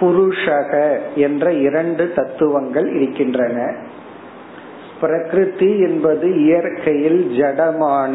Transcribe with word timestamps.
புருஷக 0.00 0.98
என்ற 1.14 1.52
இரண்டு 1.52 2.12
தத்துவங்கள் 2.12 2.94
இருக்கின்றன. 2.94 3.76
பிரகிருதி 5.02 5.70
என்பது 5.78 6.26
இயற்கையில் 6.44 7.22
ஜடமான 7.38 8.14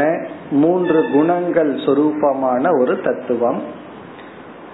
மூன்று 0.52 1.00
குணங்கள் 1.14 1.74
சொரூபமான 1.86 2.64
ஒரு 2.80 3.02
தத்துவம். 3.02 3.62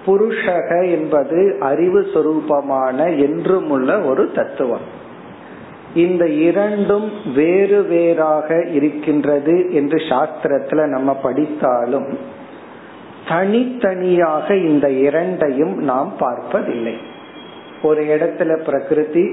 புருஷக 0.05 0.69
என்பது 0.91 1.39
அறிவு 1.59 2.01
சொரூபமான 2.13 2.99
என்றும் 3.19 3.69
உள்ள 3.69 3.99
ஒரு 4.01 4.31
தத்துவம். 4.31 4.85
இந்த 5.95 6.23
இரண்டும் 6.27 7.09
வேறு 7.35 7.79
வேறாக 7.83 8.61
இருக்கின்றது 8.71 9.55
என்று 9.73 9.97
சாஸ்திரத்துல 10.09 10.85
நம்ம 10.85 11.13
படித்தாலும் 11.13 12.09
தனித்தனியாக 13.27 14.55
இந்த 14.55 14.89
இரண்டையும் 15.07 15.75
நாம் 15.83 16.13
பார்ப்பதில்லை. 16.19 16.95
ஒரு 17.83 18.03
இடத்துல 18.03 18.51
பிரகிருதி 18.63 19.25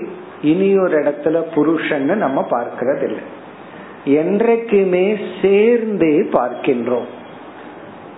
இனி 0.42 0.78
ஒரு 0.78 0.98
இடத்துல 0.98 1.42
புருஷன்னு 1.54 2.14
நம்ம 2.14 2.46
பார்க்கறது 2.50 3.02
இல்லை 3.02 3.38
என்றைக்குமே 4.04 5.16
சேர்ந்தே 5.42 6.18
பார்க்கின்றோம். 6.18 7.08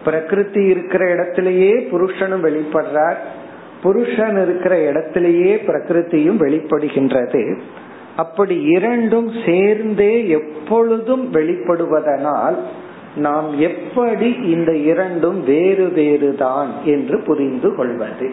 பிரகிருதி 0.05 0.65
இருக்கிற 0.65 1.11
இடத்திலேயே 1.11 1.89
புருஷனும் 1.93 2.45
வெளிப்படுறார். 2.45 3.17
புருஷன் 3.83 4.43
இருக்கிற 4.43 4.89
இடத்திலேயே 4.89 5.55
பிரகிருதியும் 5.55 6.41
வெளிப்படுகின்றது. 6.41 7.61
அப்படி 8.17 8.63
இரண்டும் 8.63 9.31
சேர்ந்தே 9.47 10.29
எப்பொழுதும் 10.29 11.33
வெளிப்படுவதனால் 11.33 12.55
நாம் 13.17 13.59
எப்படி 13.59 14.37
இந்த 14.43 14.77
இரண்டும் 14.77 15.45
வேறு 15.45 15.87
வேறுதான் 15.87 16.71
என்று 16.85 17.23
புரிந்து 17.23 17.75
கொள்வது? 17.75 18.33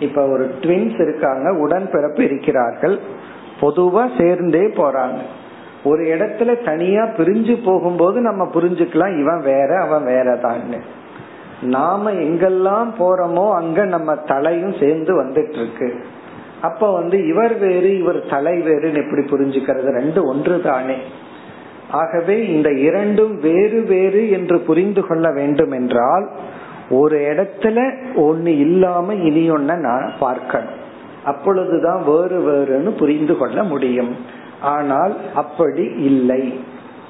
இப்ப 0.00 0.28
ஒரு 0.28 0.54
ட்வின்ஸ் 0.60 1.00
இருக்காங்க 1.00 1.66
உடன்பிறப்பு 1.66 2.20
இருக்கிறார்கள். 2.20 2.98
பொதுவா 3.60 4.20
சேர்ந்தே 4.20 4.60
போறாங்க. 4.60 5.18
ஒரு 5.84 6.04
இடத்துல 6.04 6.64
தனியா 6.64 7.04
பிரிஞ்சு 7.04 7.64
போகும்போது 7.64 8.20
நம்ம 8.20 8.48
புரிஞ்சுக்கலாம் 8.54 9.20
இவன் 9.20 9.40
வேற 9.40 9.78
அவன் 9.80 10.04
வேறதான்னு. 10.04 10.80
நாம 11.62 12.12
எங்கெல்லாம் 12.12 12.88
போறோமோ 12.98 13.54
அங்க 13.54 13.84
நம்ம 13.84 14.14
தலையும் 14.14 14.74
சேர்ந்து 14.80 15.24
வந்துட்டு 15.24 15.52
இருக்கு 15.52 15.94
அப்ப 16.60 16.92
வந்து 16.92 17.26
இவர் 17.26 17.58
வேறு 17.58 17.98
இவர் 17.98 18.26
தலை 18.30 18.58
வேறுன்னு 18.58 19.00
எப்படி 19.04 19.22
புரிஞ்சுக்கிறது? 19.22 19.88
ரெண்டு 19.90 20.24
ஒன்று 20.26 20.60
தானே 20.60 20.96
ஆகவே 21.90 22.46
இந்த 22.46 22.72
இரண்டும் 22.72 23.40
வேறு 23.40 23.84
வேறு 23.88 24.30
என்று 24.30 24.58
புரிந்து 24.58 25.06
கொள்ள 25.06 25.30
வேண்டும் 25.32 25.70
என்றால் 25.70 26.30
ஒரு 26.90 27.18
இடத்துல 27.18 27.94
ஒன்னு 28.14 28.58
இல்லாம 28.58 29.14
இனி 29.14 29.50
ஒன்ன 29.50 29.76
நான் 29.76 30.12
பார்க்கணும். 30.18 30.82
அப்பொழுதுதான் 31.24 32.04
வேறு 32.04 32.40
வேறுன்னு 32.40 32.96
புரிந்து 32.96 33.36
கொள்ள 33.36 33.62
முடியும். 33.62 34.16
ஆனால் 34.60 35.16
அப்படி 35.34 35.82
இல்லை. 35.82 36.60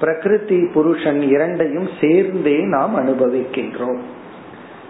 பிரகிருதி 0.01 0.67
புருஷன் 0.75 1.23
இரண்டையும் 1.23 1.89
சேர்ந்தே 2.01 2.57
நாம் 2.59 2.99
அனுபவிக்கின்றோம். 2.99 3.99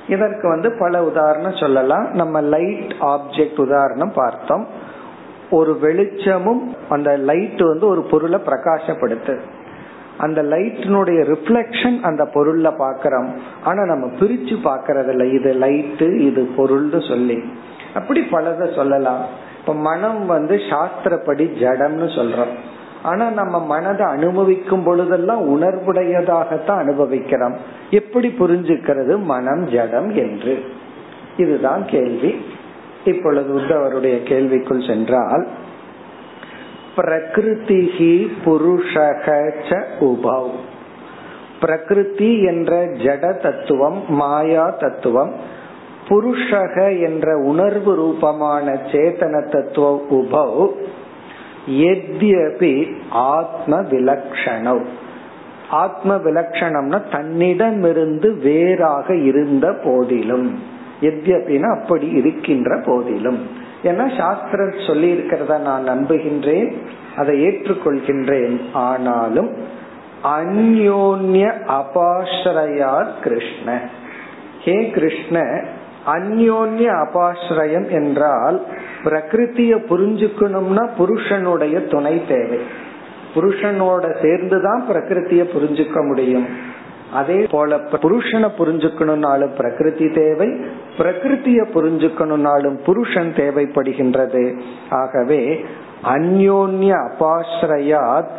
இதற்கு 0.09 0.49
வந்து 0.49 0.77
பல 0.79 1.05
உதாரணம் 1.05 1.57
சொல்லலாம். 1.57 2.11
நம்ம 2.11 2.41
லைட் 2.41 2.95
ஆப்ஜெக்ட் 3.01 3.61
உதாரணம் 3.61 4.13
பார்த்தோம். 4.15 4.67
ஒரு 5.51 5.79
வெளிச்சமும் 5.79 6.77
அந்த 6.89 7.17
லைட் 7.17 7.61
வந்து 7.61 7.87
ஒரு 7.87 8.03
பொருளை 8.03 8.41
பிரகாசப்படுத்து 8.47 9.39
அந்த 10.19 10.43
லைட்டினுடைய 10.43 11.35
ரிஃப்ளெக்ஷன் 11.35 12.01
அந்த 12.03 12.25
பொருள்ல 12.25 12.73
பாக்கிறோம் 12.79 13.29
ஆனா 13.65 13.85
நம்ம 13.85 14.07
பிரிச்சு 14.07 14.57
பாக்கிறது 14.65 15.09
இல்லை 15.09 15.33
இது 15.33 15.53
லைட்டு 15.55 16.19
இது 16.21 16.49
பொருள்னு 16.57 17.09
சொல்லி. 17.09 17.43
அப்படி 17.95 18.21
பலத 18.21 18.73
சொல்லலாம். 18.75 19.25
இப்ப 19.61 19.75
மனம் 19.75 20.27
வந்து 20.27 20.57
சாஸ்திரப்படி 20.57 21.47
ஜடம்னு 21.61 22.09
சொல்றோம். 22.17 22.55
ஆனா 23.03 23.31
நம்ம 23.31 23.65
மனதை 23.65 24.07
அனுபவிக்கும் 24.07 24.83
பொழுதெல்லாம் 24.83 25.61
உணர்வுடையதாகத்தான் 25.61 26.79
அனுபவிக்கிறோம். 26.79 27.57
எப்படி 27.91 28.35
புரிஞ்சுக்கிறது? 28.39 29.23
மனம் 29.23 29.67
ஜடம் 29.69 30.11
என்று. 30.15 30.65
இதுதான் 31.37 31.85
கேள்வி. 31.87 32.45
இப்பொழுது 33.05 33.61
உத்தவருடைய 33.61 34.23
கேள்விக்குள் 34.23 34.87
சென்றால் 34.87 35.47
பிரகிருதிஹி 36.97 38.29
புருஷக 38.45 39.27
உபவ். 40.01 40.51
பிரகிருதி 41.61 42.43
என்ற 42.43 42.85
ஜட 42.87 43.41
தத்துவம் 43.41 44.03
மாயா 44.09 44.71
தத்துவம் 44.71 45.33
புருஷக 46.09 47.03
என்ற 47.03 47.37
உணர்வு 47.37 47.95
ரூபமான 47.95 48.73
சேத்தன 48.93 49.51
தத்துவ 49.51 50.03
உபவ் 50.11 50.71
எத்யபி 51.69 52.93
ஆத்ம 53.11 53.81
விலக்ஷணம். 53.81 54.85
ஆத்ம 55.71 56.17
விலக்ஷணம்னா 56.17 57.03
தன்னிடமிருந்து 57.13 58.37
வேறாக 58.37 59.17
இருந்த 59.17 59.75
போதிலும் 59.85 60.59
எத்யபினா 61.01 61.81
அப்படி 61.81 62.09
இருக்கின்ற 62.09 62.83
போதிலும். 62.87 63.63
ஏன்னா 63.85 64.19
சாஸ்திரம் 64.19 64.75
சொல்லி 64.87 65.13
இருக்கிறத 65.13 65.61
நான் 65.61 65.89
நம்புகின்றேன் 65.89 66.77
அதை 67.17 67.47
ஏற்றுக்கொள்கின்றேன். 67.47 68.61
ஆனாலும் 68.73 69.51
அந்யோன்ய 70.25 71.53
அபாஸ்ரயா 71.69 73.07
கிருஷ்ண. 73.23 73.81
ஹே 74.61 74.91
கிருஷ்ண 74.91 75.41
அந்யோன்ய 76.07 77.07
அபாஸ்ரயம் 77.07 77.91
என்றால் 77.91 78.63
பிரகிருத்திய 79.05 79.77
புரிஞ்சுக்கணும்னா 79.91 80.89
புருஷனுடைய 80.97 81.81
துணை 81.81 82.23
தேவை. 82.29 82.59
புருஷனோட 83.35 84.23
சேர்ந்துதான் 84.23 84.85
பிரகிருத்திய 84.91 85.45
புரிஞ்சுக்க 85.55 86.07
முடியும். 86.07 86.47
அதே 87.15 87.47
போல 87.51 87.77
புருஷனை 87.77 88.49
புரிஞ்சுக்கணும்னாலும் 88.59 89.55
பிரகிருதி 89.57 90.09
தேவை 90.11 90.49
பிரகிருத்திய 90.99 91.61
புரிஞ்சுக்கணும்னாலும் 91.75 92.79
புருஷன் 92.87 93.33
தேவைப்படுகின்றது. 93.37 94.45
ஆகவே 94.91 95.65
அந்யோன்ய 96.05 96.93
அபாஸ்ரயாத் 97.07 98.33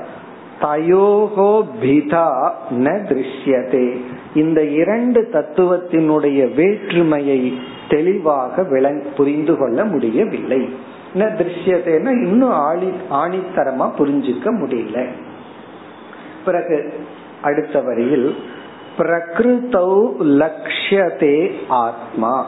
தயோகோ 0.62 1.52
பிதா 1.82 2.28
ந 2.72 2.92
திருஷ்யதே. 3.10 3.88
இந்த 4.36 4.64
இரண்டு 4.64 5.22
தத்துவத்தினுடைய 5.34 6.54
வேற்றுமையை 6.54 7.42
தெளிவாக 7.90 8.62
விளங் 8.62 9.02
புரிந்து 9.18 9.58
கொள்ள 9.58 9.86
முடியவில்லை. 9.86 10.62
ந 11.16 11.22
திருஷ்யதேன்னா 11.40 12.14
இன்னும் 12.24 12.56
ஆளி 12.68 12.90
ஆணித்தரமா 13.12 13.88
புரிஞ்சுக்க 14.00 14.48
முடியல. 14.62 15.06
பிறகு 16.46 16.94
அடுத்த 17.42 17.82
வரியில் 17.82 18.36
பிரகிருதௌ 18.98 20.16
லக்ஷ்யதே 20.22 21.52
ஆத்மா 21.68 22.48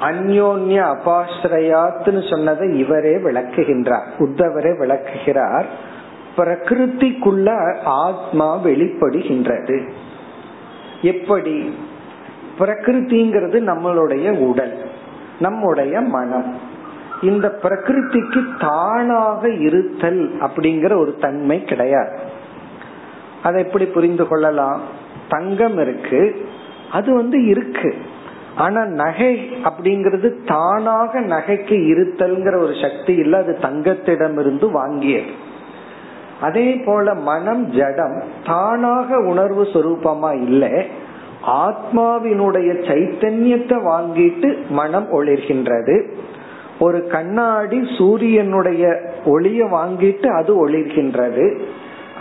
அந்யோன்ய 0.00 0.94
அபாஸ்ரயாத்துன்னு 0.94 2.30
சொன்னதை 2.30 2.78
இவரே 2.78 3.16
விளக்குகின்றார் 3.16 4.06
உத்தவரே 4.18 4.78
விளக்குகிறார். 4.78 5.66
பிரகிருதிக்குள்ள 6.36 7.76
ஆத்மா 7.84 8.58
வெளிப்படுகின்றது. 8.58 9.90
எப்படி? 11.02 11.74
பிரகிருதிங்கிறது 12.58 13.58
நம்மளுடைய 13.60 14.38
உடல் 14.38 14.90
நம்முடைய 15.38 16.00
மனம். 16.00 16.56
இந்த 17.22 17.58
பிரகிருதிக்கு 17.62 18.44
தானாக 18.60 19.48
இருத்தல் 19.48 20.38
அப்படிங்கிற 20.38 20.96
ஒரு 20.96 21.16
தன்மை 21.20 21.64
கிடையாது. 21.64 22.33
அதை 23.44 23.64
எப்படி 23.64 23.86
புரிந்து 23.86 24.28
கொள்ளலாம்? 24.28 24.80
தங்கம் 25.28 25.78
இருக்கு. 25.78 26.48
அது 26.92 27.14
வந்து 27.14 27.46
இருக்கு. 27.46 27.94
ஆனா 28.56 28.84
நகை 28.84 29.50
அப்படிங்கிறது 29.64 30.34
தானாக 30.46 31.20
நகைக்கு 31.20 31.76
இருத்தல்ங்கிற 31.92 32.56
ஒரு 32.62 32.72
சக்தி 32.82 33.14
இல்ல 33.14 33.36
அது 33.36 33.58
தங்கத்திடமிருந்து 33.62 34.70
வாங்கியது. 34.74 35.30
அதே 36.40 36.74
போல 36.74 37.14
மனம் 37.14 37.70
ஜடம் 37.70 38.22
தானாக 38.44 39.18
உணர்வு 39.18 39.62
சொரூபமா 39.62 40.42
இல்ல 40.42 40.84
ஆத்மாவினுடைய 41.46 42.70
சைத்தன்யத்தை 42.88 43.78
வாங்கிட்டு 43.86 44.56
மனம் 44.68 45.06
ஒளிர்கின்றது. 45.10 46.08
ஒரு 46.78 47.06
கண்ணாடி 47.06 47.88
சூரியனுடைய 47.98 49.00
ஒளிய 49.24 49.64
வாங்கிட்டு 49.64 50.26
அது 50.26 50.68
ஒளிர்கின்றது. 50.68 51.60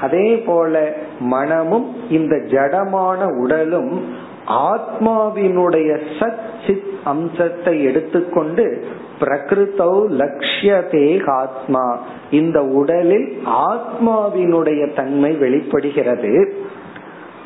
அதே 0.03 0.35
போல 0.45 0.93
மனமும் 1.19 1.95
இந்த 2.09 2.35
ஜடமான 2.35 3.39
உடலும் 3.39 4.03
ஆத்மாவினுடைய 4.47 5.99
சத் 6.19 6.43
சித் 6.67 6.91
அம்சத்தை 7.03 7.83
எடுத்துக்கொண்டு 7.83 8.85
பிரகிருத்தௌ 9.19 9.93
லட்சியதே 10.09 11.29
ஆத்மா. 11.29 11.99
இந்த 12.31 12.63
உடலில் 12.63 13.37
ஆத்மாவினுடைய 13.45 14.95
தன்மை 14.95 15.31
வெளிப்படுகிறது. 15.31 16.53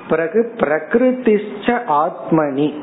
பிறகு 0.10 0.52
பிரகிருதிஷ்ட 0.56 1.80
ஆத்மனி. 1.88 2.74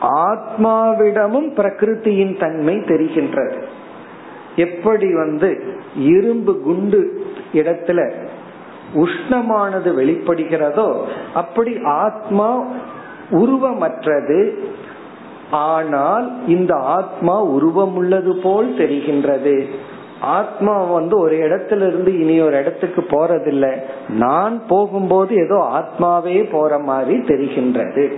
ஆத்மாவிடமும் 0.00 1.50
பிரகிருத்தியின் 1.56 2.40
தன்மை 2.40 2.74
தெரிகின்றது. 2.74 3.62
எப்படி 4.56 5.14
வந்து 5.14 5.76
இரும்பு 5.96 6.60
குண்டு 6.60 7.26
இடத்துல 7.54 8.12
உஷ்ணமானது 8.94 9.90
வெளிப்படுகிறதோ 10.00 10.88
அப்படி 11.34 11.78
ஆத்மா 11.82 12.64
உருவமற்றது. 13.30 14.40
ஆனால் 15.50 16.46
இந்த 16.46 16.74
ஆத்மா 16.74 17.42
உருவம் 17.42 17.96
உள்ளது 17.96 18.36
போல் 18.36 18.74
தெரிகின்றது. 18.78 19.64
ஆத்மா 20.20 20.84
வந்து 20.84 21.18
ஒரு 21.18 21.36
இடத்துல 21.36 21.86
இருந்து 21.86 22.20
இனி 22.20 22.40
ஒரு 22.40 22.56
இடத்துக்கு 22.56 23.02
போறதில்லை. 23.02 23.72
நான் 24.08 24.62
போகும்போது 24.66 25.34
ஏதோ 25.34 25.58
ஆத்மாவே 25.72 26.50
போற 26.50 26.78
மாதிரி 26.78 27.18
தெரிகின்றது. 27.18 28.12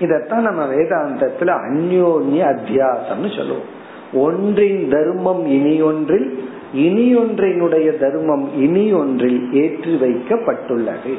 இதத்தான் 0.00 0.46
நம்ம 0.48 0.64
வேதாந்தத்துல 0.66 1.50
அந்யோன்ய 1.66 2.42
அத்தியாசம்னு 2.52 3.36
சொல்லுவோம். 3.36 3.68
ஒன்றின் 4.14 4.88
தர்மம் 4.90 5.46
இனி 5.46 5.82
ஒன்றில் 5.82 6.28
இனி 6.74 7.16
ஒன்றினுடைய 7.16 7.98
தர்மம் 7.98 8.62
இனி 8.62 8.92
ஒன்றில் 8.92 9.48
ஏற்றி 9.52 9.94
வைக்கப்பட்டுள்ளது. 9.94 11.18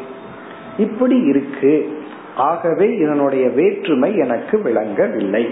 இப்படி 0.77 1.17
இருக்கு. 1.17 2.03
ஆகவே 2.35 2.95
இதனுடைய 2.95 3.49
வேற்றுமை 3.49 4.17
எனக்கு 4.17 4.61
விளங்கவில்லை. 4.61 5.49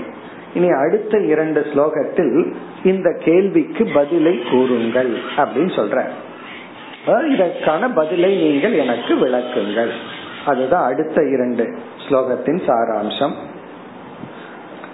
இனி 0.54 0.70
அடுத்த 0.70 1.20
இரண்டு 1.20 1.66
ஸ்லோகத்தில் 1.74 2.54
இந்த 2.84 3.18
கேள்விக்கு 3.20 3.90
பதிலை 3.94 4.42
கூறுங்கள் 4.52 5.18
அப்படின்னு 5.36 6.06
சொல்ற 7.06 7.30
இதற்கான 7.30 7.92
பதிலை 7.92 8.44
நீங்கள் 8.44 8.74
எனக்கு 8.74 9.16
விளக்குங்கள். 9.16 9.90
அதுதான் 10.46 10.92
அடுத்த 10.92 11.28
இரண்டு 11.28 11.78
ஸ்லோகத்தின் 12.08 12.62
சாராம்சம். 12.68 13.32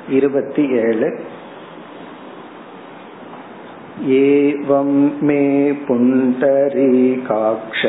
இருபத்தி 0.09 0.69
ஏழு. 0.69 1.19
एवं 4.12 4.88
मे 5.26 5.42
पुण्डरीकाक्ष 5.88 7.82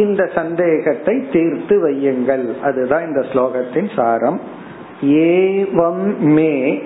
இந்த 0.03 0.29
சந்தேகத்தை 0.35 1.15
தீர்த்து 1.33 1.75
வையுங்கள் 1.83 2.45
அதுதான் 2.61 3.07
இந்த 3.07 3.21
ஸ்லோகத்தின் 3.31 3.89
சாரம் 3.95 4.39
ஏவம் 5.25 6.33
மே 6.35 6.81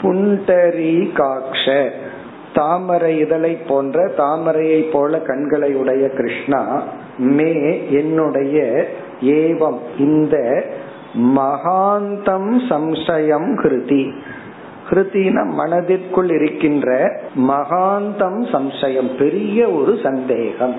புண்டரி 0.00 1.12
காக்ஷ 1.12 1.66
தாமரை 2.52 3.16
இதழை 3.16 3.56
போன்ற 3.68 4.12
தாமரையை 4.16 4.80
போல 4.94 5.18
கண்களை 5.28 5.74
உடைய 5.74 6.08
கிருஷ்ணா 6.18 6.90
மே 7.36 7.52
என்னுடைய 8.00 8.86
ஏவம் 9.36 9.80
இந்த 9.98 10.64
மகாந்தம் 11.13 12.59
சம்சயம் 12.69 13.59
ஹிருதி. 13.61 14.13
ஹிருத்தின 14.89 15.45
மனதிற்குள் 15.45 16.29
இருக்கின்ற 16.29 17.19
மகாந்தம் 17.47 18.39
சம்சயம் 18.51 19.17
பெரிய 19.17 19.69
ஒரு 19.69 19.99
சந்தேகம். 20.03 20.75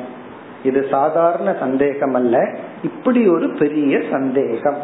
இது 0.65 0.87
சாதாரண 0.91 1.57
சந்தேகம் 1.61 2.15
அல்ல 2.15 2.57
இப்படி 2.83 3.29
ஒரு 3.29 3.51
பெரிய 3.59 4.03
சந்தேகம். 4.11 4.77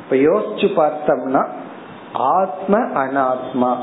இப்ப 0.00 0.16
யோசிச்சு 0.16 0.68
பார்த்தோம்னா 0.76 1.46
ஆத்ம 2.12 2.78
அனாத்மா 2.78 3.76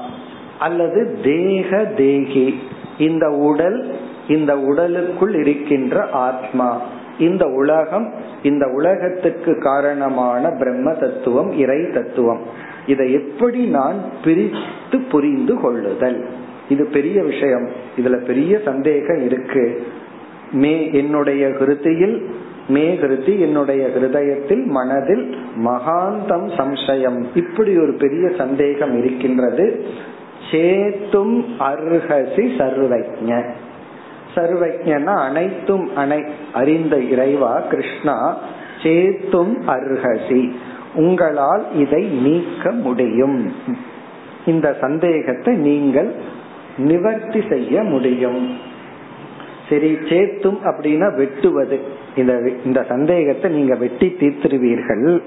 அல்லது 0.60 1.20
தேக 1.24 1.86
தேகி 1.86 2.60
இந்த 2.98 3.30
உடல் 3.30 4.00
இந்த 4.28 4.60
உடலுக்குள் 4.60 5.34
இருக்கின்ற 5.34 6.08
ஆத்மா. 6.12 6.82
இந்த 7.20 7.48
உலகம் 7.48 8.14
இந்த 8.44 8.68
உலகத்துக்கு 8.68 9.60
காரணமான 9.60 10.50
பிரம்ம 10.50 10.94
தத்துவம் 10.94 11.52
இறை 11.52 11.92
தத்துவம். 11.94 12.42
இதை 12.88 13.12
எப்படி 13.12 13.66
நான் 13.66 13.96
பிரித்து 14.24 15.00
புரிந்து 15.12 15.60
கொள்ளுதல்? 15.60 16.26
இது 16.70 16.86
பெரிய 16.86 17.24
விஷயம். 17.24 17.70
இதுல 17.98 18.26
பெரிய 18.26 18.60
சந்தேகம் 18.66 19.22
இருக்கு. 19.26 19.84
மே 20.52 20.90
என்னுடைய 20.94 21.48
கிருத்தியில் 21.48 22.22
மே 22.68 22.98
கிருதி 23.02 23.40
என்னுடைய 23.40 23.88
ஹிருதயத்தில் 23.88 24.66
மனதில் 24.66 25.36
மகாந்தம் 25.66 26.48
சம்சயம். 26.58 27.24
இப்படி 27.36 27.78
ஒரு 27.78 27.96
பெரிய 28.00 28.30
சந்தேகம் 28.38 28.98
இருக்கின்றது. 28.98 29.84
சேத்தும் 30.52 31.46
அர்ஹசி 31.60 32.50
சர்வஜ 32.58 33.44
சர்வஜனா 34.36 35.16
அனைத்தும் 35.28 35.96
அனை 35.96 36.24
அறிந்த 36.54 36.96
இறைவா 37.00 37.60
கிருஷ்ணா 37.60 38.38
சேத்தும் 38.84 39.54
அர்ஹசி. 39.68 40.52
உங்களால் 40.96 41.66
இதை 41.76 42.04
நீக்க 42.04 42.72
முடியும். 42.72 43.54
இந்த 44.46 44.76
சந்தேகத்தை 44.82 45.54
நீங்கள் 45.56 46.14
நிவர்த்தி 46.78 47.42
செய்ய 47.50 47.84
முடியும். 47.84 48.58
சரி 49.70 49.92
சேத்தும் 49.94 50.60
அப்படின்னா 50.64 51.16
வெட்டுவது. 51.16 51.80
இந்த 52.16 52.34
இந்த 52.66 52.84
சந்தேகத்தை 52.84 53.52
நீங்க 53.52 53.76
வெட்டி 53.76 54.16
தீர்த்திருவீர்கள். 54.20 55.22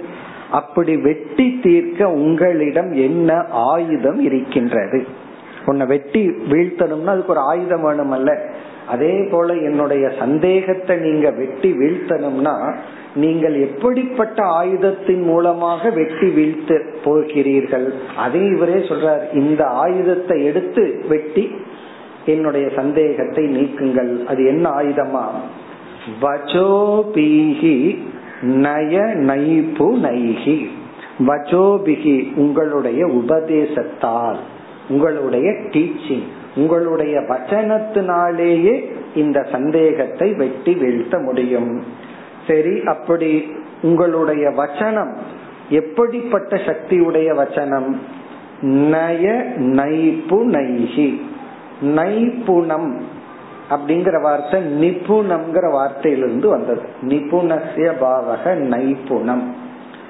அப்படி 0.51 0.97
வெட்டி 0.97 1.59
தீர்க்க 1.63 2.11
உங்களிடம் 2.11 2.93
என்ன 2.93 3.45
ஆயுதம் 3.51 4.21
இருக்கின்றது? 4.21 5.07
உன்னை 5.67 5.87
வெட்டி 5.87 6.29
வீழ்த்தணும்னா 6.29 7.07
அதுக்கு 7.07 7.29
ஒரு 7.29 7.41
ஆயுதம் 7.41 7.83
வேணும் 7.83 8.11
அல்ல 8.11 8.31
அதே 8.89 9.15
போல 9.31 9.55
என்னுடைய 9.55 10.05
சந்தேகத்தை 10.19 10.97
நீங்க 10.97 11.31
வெட்டி 11.31 11.71
வீழ்த்தணும்னா 11.73 12.55
நீங்கள் 13.15 13.57
எப்படிப்பட்ட 13.61 14.43
ஆயுதத்தின் 14.45 15.23
மூலமாக 15.23 15.91
வெட்டி 15.91 16.29
வீழ்த்து 16.29 16.77
போகிறீர்கள்? 17.05 17.87
அதே 18.17 18.43
இவரே 18.47 18.79
சொல்றார். 18.91 19.23
இந்த 19.35 19.63
ஆயுதத்தை 19.65 20.45
எடுத்து 20.45 21.05
வெட்டி 21.09 21.45
என்னுடைய 22.27 22.67
சந்தேகத்தை 22.77 23.45
நீக்குங்கள். 23.57 24.13
அது 24.25 24.47
என்ன 24.47 24.71
ஆயுதமா? 24.71 25.25
வஜோபீகி 26.23 27.99
நய 28.65 28.97
நைபு 29.31 29.89
நைகி 30.07 30.59
வஜோபிகி 31.27 32.17
உங்களுடைய 32.37 33.07
உபதேசத்தால். 33.07 34.39
உங்களுடைய 34.89 35.51
டீச்சிங் 35.51 36.23
உங்களுடைய 36.57 37.19
வச்சனத்தினாலேயே 37.19 38.85
இந்த 39.15 39.47
சந்தேகத்தை 39.53 40.35
வெட்டி 40.35 40.75
வீழ்த்த 40.75 41.19
முடியும். 41.19 41.83
சரி 42.47 42.83
அப்படி 42.85 43.53
உங்களுடைய 43.83 44.49
வச்சனம் 44.49 45.13
எப்படிப்பட்ட 45.69 46.57
சக்தியுடைய 46.57 47.29
வச்சனம் 47.37 47.97
நய 48.61 49.53
நைப்பு 49.57 50.39
நைஹி. 50.49 51.21
நைப்புணம் 51.81 53.03
அப்படிங்கிற 53.71 54.23
வார்த்தை 54.23 54.61
நிபுணம்ங்கிற 54.61 55.71
வார்த்தையிலிருந்து 55.73 56.47
வந்தது. 56.47 56.83
நிபுணசிய 57.03 57.93
பாவக 58.01 58.55
நைப்புணம் 58.55 59.55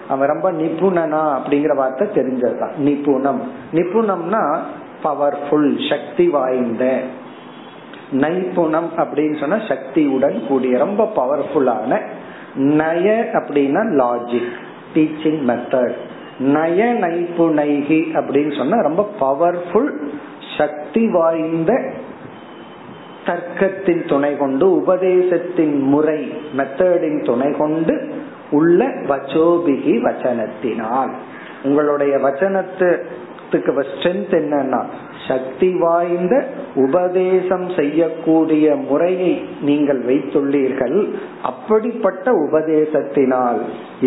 அவன் 0.08 0.28
ரொம்ப 0.28 0.52
நிபுணனா 0.52 1.38
அப்படிங்கிற 1.38 1.76
வார்த்தை 1.76 2.06
தெரிஞ்சதுதான். 2.06 2.76
நிபுணம். 2.76 3.40
நிபுணம்னா 3.72 4.58
பவர்ஃபுல் 5.04 5.88
சக்தி 5.88 6.28
வாய்ந்த. 6.28 7.00
நைபுணம் 8.10 8.90
அப்படின்னு 8.96 9.40
சொன்னா 9.40 9.58
சக்தியுடன் 9.68 10.46
கூடிய 10.46 10.78
ரொம்ப 10.78 11.12
பவர்ஃபுல்லான 11.16 12.00
நய 12.54 13.30
அப்படின்னா 13.32 13.82
லாஜிக் 13.98 14.52
டீச்சிங் 14.94 15.40
மெத்தட் 15.46 15.94
நய 16.38 16.96
நைப்புணைகி 17.00 18.00
அப்படின்னு 18.14 18.56
சொன்னா 18.56 18.80
ரொம்ப 18.80 19.10
பவர்ஃபுல் 19.20 19.90
சக்தி 20.58 21.10
வாய்ந்த 21.10 21.92
தர்க்கத்தின் 23.26 24.08
துணை 24.08 24.36
கொண்டு 24.36 24.74
உபதேசத்தின் 24.74 25.80
முறை 25.80 26.32
மெத்தடின் 26.56 27.24
துணை 27.24 27.52
கொண்டு 27.58 28.12
உள்ள 28.50 28.86
வச்சோபிகி 29.10 29.94
வச்சனத்தினால். 30.06 31.12
உங்களுடைய 31.64 32.14
வச்சனத்துக்கு 32.24 33.72
ஸ்ட்ரென்த் 33.90 34.34
என்னன்னா 34.40 34.80
சக்தி 35.28 35.68
வாய்ந்த 35.78 36.34
உபதேசம் 36.74 37.66
செய்யக்கூடிய 37.78 38.76
முறையை 38.90 39.32
நீங்கள் 39.68 40.00
வைத்துள்ளீர்கள். 40.10 40.98
அப்படிப்பட்ட 41.50 42.32
உபதேசத்தினால் 42.46 43.60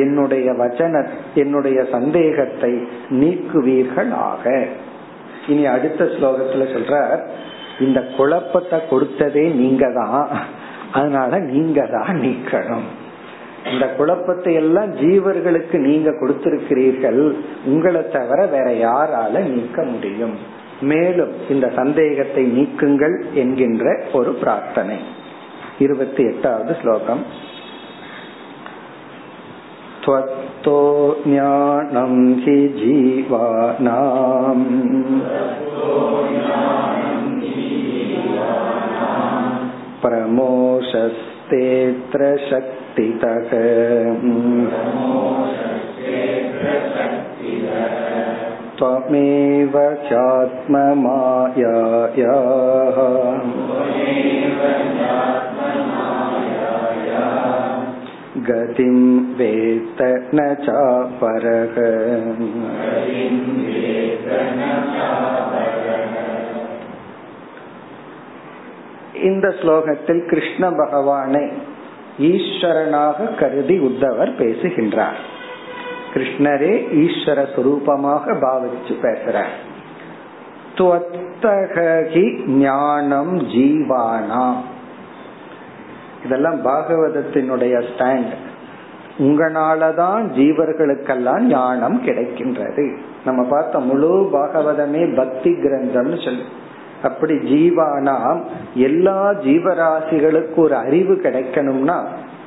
என்னுடைய 0.03 0.47
வச்சன 0.61 1.03
என்னுடைய 1.33 1.79
சந்தேகத்தை 1.95 2.73
நீக்குவீர்கள் 3.21 4.11
ஆக 4.29 4.45
இனி 5.47 5.65
அடுத்த 5.65 6.03
ஸ்லோகத்துல 6.15 6.65
சொல்ற 6.73 6.95
இந்த 7.79 7.99
குழப்பத்தை 8.17 8.79
கொடுத்ததே 8.89 9.45
நீங்க 9.61 9.85
தான் 9.99 10.27
அதனால 10.91 11.39
நீங்க 11.53 11.79
தான் 11.91 12.15
நீக்கணும். 12.25 12.89
இந்த 13.70 13.84
குழப்பத்தை 13.96 14.52
எல்லாம் 14.54 14.90
ஜீவர்களுக்கு 15.00 15.76
நீங்க 15.86 16.10
கொடுத்திருக்கிறீர்கள் 16.20 17.20
உங்களை 17.66 18.02
தவிர 18.10 18.38
வேற 18.52 18.68
யாரால 18.82 19.42
நீக்க 19.48 19.84
முடியும் 19.84 20.36
மேலும் 20.82 21.32
இந்த 21.48 21.66
சந்தேகத்தை 21.76 22.44
நீக்குங்கள் 22.54 23.16
என்கின்ற 23.34 23.86
ஒரு 24.12 24.32
பிரார்த்தனை 24.42 24.98
இருபத்தி 25.78 26.22
எட்டாவது 26.24 26.74
ஸ்லோகம் 26.80 27.22
त्वत्तो 30.02 30.80
ज्ञानं 31.22 32.12
हि 32.42 32.56
जीवानाम् 32.76 34.66
प्रमोषस्तेऽत्र 40.88 42.22
शक्तितः 42.90 43.50
त्वमेव 48.78 49.74
चात्ममायायाः 50.08 50.96
गतिं 58.48 58.96
वेत्त 59.38 60.00
न 60.34 60.40
चापरः 60.64 61.76
இந்த 69.24 69.46
ஸ்லோகத்தில் 69.60 70.22
கிருஷ்ண 70.30 70.64
பகவானை 70.78 71.44
ஈஸ்வரனாக 72.19 73.39
கருதி 73.39 73.79
உத்தவர் 73.79 74.35
பேசுகின்றார். 74.37 75.17
கிருஷ்ணரே 76.13 76.87
ஈஸ்வர 76.93 77.45
சுரூபமாக 77.55 78.23
பாவிச்சு 78.25 78.95
பேசுறார். 79.01 79.53
ஞானம் 82.47 83.39
ஜீவானாம் 83.39 84.55
இதெல்லாம் 86.25 86.65
பாகவதத்தினுடைய 86.65 87.83
ஸ்டாண்ட். 87.89 88.33
உங்களாலதான் 89.19 90.23
ஜீவர்களுக்கெல்லாம் 90.35 91.39
ஞானம் 91.39 92.05
கிடைக்கின்றது. 92.05 92.97
நம்ம 93.25 93.43
பார்த்த 93.43 93.79
முழு 93.79 94.29
பாகவதமே 94.33 95.15
பக்தி 95.15 95.51
கிரந்தம்னு 95.51 96.25
சொல்லு. 96.25 96.43
அப்படி 97.03 97.33
ஜீவானாம் 97.33 98.41
எல்லா 98.73 99.31
ஜீவராசிகளுக்கு 99.31 100.55
ஒரு 100.55 100.75
அறிவு 100.75 101.13
கிடைக்கணும்னா 101.13 101.99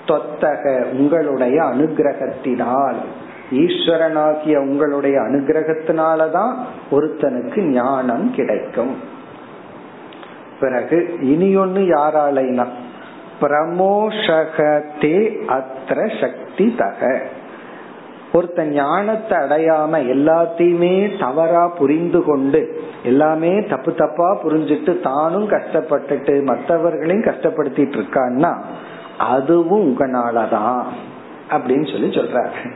தொத்தக 0.07 0.83
உங்களுடைய 0.83 1.63
அனுகிரகத்தினால். 1.63 2.95
ஈஸ்வரனாகிய 3.53 4.57
உங்களுடைய 4.57 5.21
அனுகிரகத்தினாலதான் 5.21 6.53
ஒருத்தனுக்கு 6.91 7.61
ஞானம் 7.61 8.35
கிடைக்கும். 8.35 8.97
பிறகு 10.61 11.17
இனி 11.21 11.57
ஒன்னு 11.57 11.81
யாராலைனா 11.81 12.67
பிரமோஷகத்தே 13.41 15.17
அத்திர 15.49 16.21
சக்தி 16.21 16.75
தக. 16.79 17.23
ஒருத்த 18.35 18.63
ஞானத்தை 18.63 19.39
அடையாம 19.39 19.99
எல்லாத்தையுமே 20.15 21.19
தவறா 21.19 21.69
புரிந்து 21.69 22.25
கொண்டு 22.25 22.83
எல்லாமே 23.05 23.61
தப்பு 23.61 23.95
தப்பா 23.95 24.39
புரிஞ்சுட்டு 24.45 25.01
தானும் 25.01 25.51
கஷ்டப்பட்டுட்டு 25.51 26.45
மற்றவர்களையும் 26.45 27.25
கஷ்டப்படுத்திட்டு 27.25 27.99
இருக்கான்னா 27.99 28.57
அதுவும் 29.19 29.85
உங்களாலதான் 29.87 30.83
அப்படின்னு 31.51 31.93
சொல்லி 31.93 32.17
சொல்றாரு. 32.17 32.71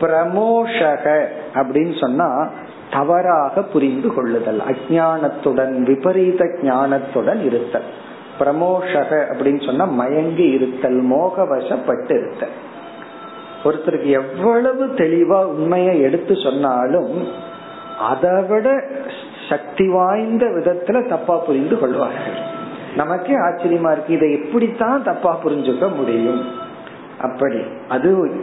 பிரமோஷக 0.00 1.24
அப்படின்னு 1.54 2.00
சொன்னா 2.00 2.48
தவறாக 2.92 3.62
புரிந்து 3.62 4.14
கொள்ளுதல் 4.14 4.62
அஜானத்துடன் 4.68 5.72
விபரீத 5.72 6.44
ஞானத்துடன் 6.44 7.44
இருத்தல். 7.44 7.88
பிரமோஷக 8.38 9.24
அப்படின்னு 9.32 9.64
சொன்னா 9.64 9.84
மயங்கி 9.84 10.48
இருத்தல் 10.48 11.10
மோகவசப்பட்டு 11.10 12.20
இருத்தல். 12.20 12.66
ஒருத்தருக்கு 13.64 14.04
எவ்வளவு 14.04 14.86
தெளிவா 14.86 15.44
உண்மையை 15.44 16.00
எடுத்து 16.00 16.36
சொன்னாலும் 16.36 17.28
அதை 18.08 18.42
விட 18.42 18.82
சக்தி 19.48 19.88
வாய்ந்த 19.88 20.46
விதத்துல 20.46 21.08
தப்பா 21.08 21.36
புரிந்து 21.36 21.78
கொள்வார்கள். 21.78 22.56
நமக்கே 22.96 23.34
ஆச்சரியமா 23.34 23.92
இருக்கு 23.92 24.14
இதை 24.14 24.32
எப்படித்தான் 24.32 25.02
தப்பா 25.02 25.38
புரிஞ்சுக்க 25.44 25.94
முடியும்? 25.94 26.44
அப்படி 27.20 27.62
அது 27.88 28.40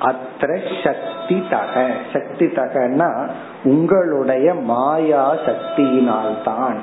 அத்திர 0.00 0.60
சக்தி 0.84 1.42
தக. 1.50 1.90
சக்தி 2.12 2.46
தகன்னா 2.46 3.28
உங்களுடைய 3.64 4.54
மாயா 4.54 5.36
சக்தியினால்தான். 5.36 6.74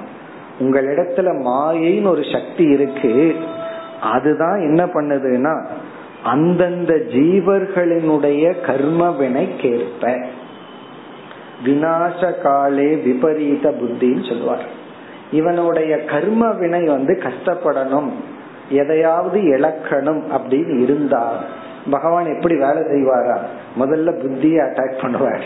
உங்களிடத்துல 0.60 1.30
மாயைன்னு 1.46 2.08
ஒரு 2.08 2.22
சக்தி 2.32 2.64
இருக்கு. 2.64 3.36
அதுதான் 4.02 4.60
என்ன 4.60 4.86
பண்ணுதுன்னா 4.86 5.66
அந்தந்த 6.24 6.94
ஜீவர்களினுடைய 6.94 8.62
கர்ம 8.62 9.16
வினைக்கேற்ப 9.20 10.26
விநாச 11.66 12.42
காலே 12.42 12.96
விபரீத 12.96 13.70
புத்தின்னு 13.70 14.28
சொல்லுவார் 14.28 14.80
இவனுடைய 15.32 16.06
கர்ம 16.06 16.52
வினை 16.52 16.84
வந்து 16.84 17.22
கஷ்டப்படணும். 17.24 18.10
எதையாவது 18.70 19.42
இழக்கணும் 19.42 20.22
அப்படின்னு 20.32 20.82
இருந்தா 20.82 21.34
பகவான் 21.92 22.26
எப்படி 22.26 22.56
வேலை 22.56 22.78
செய்வாரா? 22.78 23.38
முதல்ல 23.80 24.12
புத்தியை 24.12 24.60
அட்டாக் 24.66 25.02
பண்ணுவார். 25.02 25.42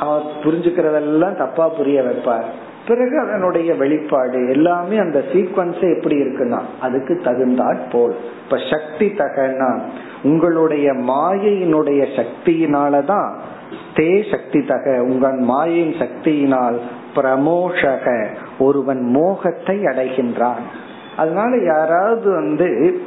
அவர் 0.00 0.22
புரிஞ்சுக்கிறதெல்லாம் 0.44 1.36
தப்பா 1.36 1.68
புரிய 1.68 2.02
வைப்பார். 2.02 2.44
பிறகு 2.86 3.18
அதனுடைய 3.18 3.74
வெளிப்பாடு 3.74 4.48
எல்லாமே 4.48 4.96
அந்த 4.96 5.22
சீக்வன்ஸ் 5.32 5.96
எப்படி 5.96 6.16
இருக்குன்னா 6.22 6.60
அதுக்கு 6.80 7.20
தகுந்தாற் 7.24 7.78
போல். 7.92 8.14
இப்ப 8.44 8.58
சக்தி 8.70 9.06
தகனா 9.06 9.80
உங்களுடைய 10.22 10.92
மாயையினுடைய 10.92 12.06
சக்தியினாலதான் 12.16 13.30
தே 13.94 14.30
சக்தி 14.30 14.60
தக 14.62 15.02
உங்கள் 15.02 15.38
மாயின் 15.38 15.92
சக்தியினால் 15.92 16.78
பிரமோஷக 17.14 18.26
ஒருவன் 18.58 19.02
மோகத்தை 19.02 19.78
அடைகின்றான். 19.82 20.62
அதனால 21.16 21.56
யாராவது 21.56 22.30
வந்து 22.30 23.00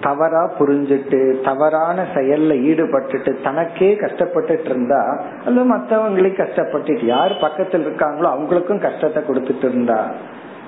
தவறா 0.00 0.50
புரிஞ்சுட்டு 0.58 1.42
தவறான 1.44 2.06
செயல்ல 2.14 2.54
ஈடுபட்டுட்டு 2.70 3.42
தனக்கே 3.42 3.94
கஷ்டப்பட்டுட்டு 3.94 4.64
இருந்தா 4.64 5.18
அல்லது 5.44 5.76
மற்றவங்களையும் 5.76 6.46
கஷ்டப்பட்டுட்டு 6.46 7.04
யார் 7.04 7.38
பக்கத்தில் 7.40 7.86
இருக்காங்களோ 7.86 8.28
அவங்களுக்கும் 8.36 8.80
கஷ்டத்தை 8.80 9.22
கொடுத்துட்டு 9.22 9.64
இருந்தா 9.64 10.04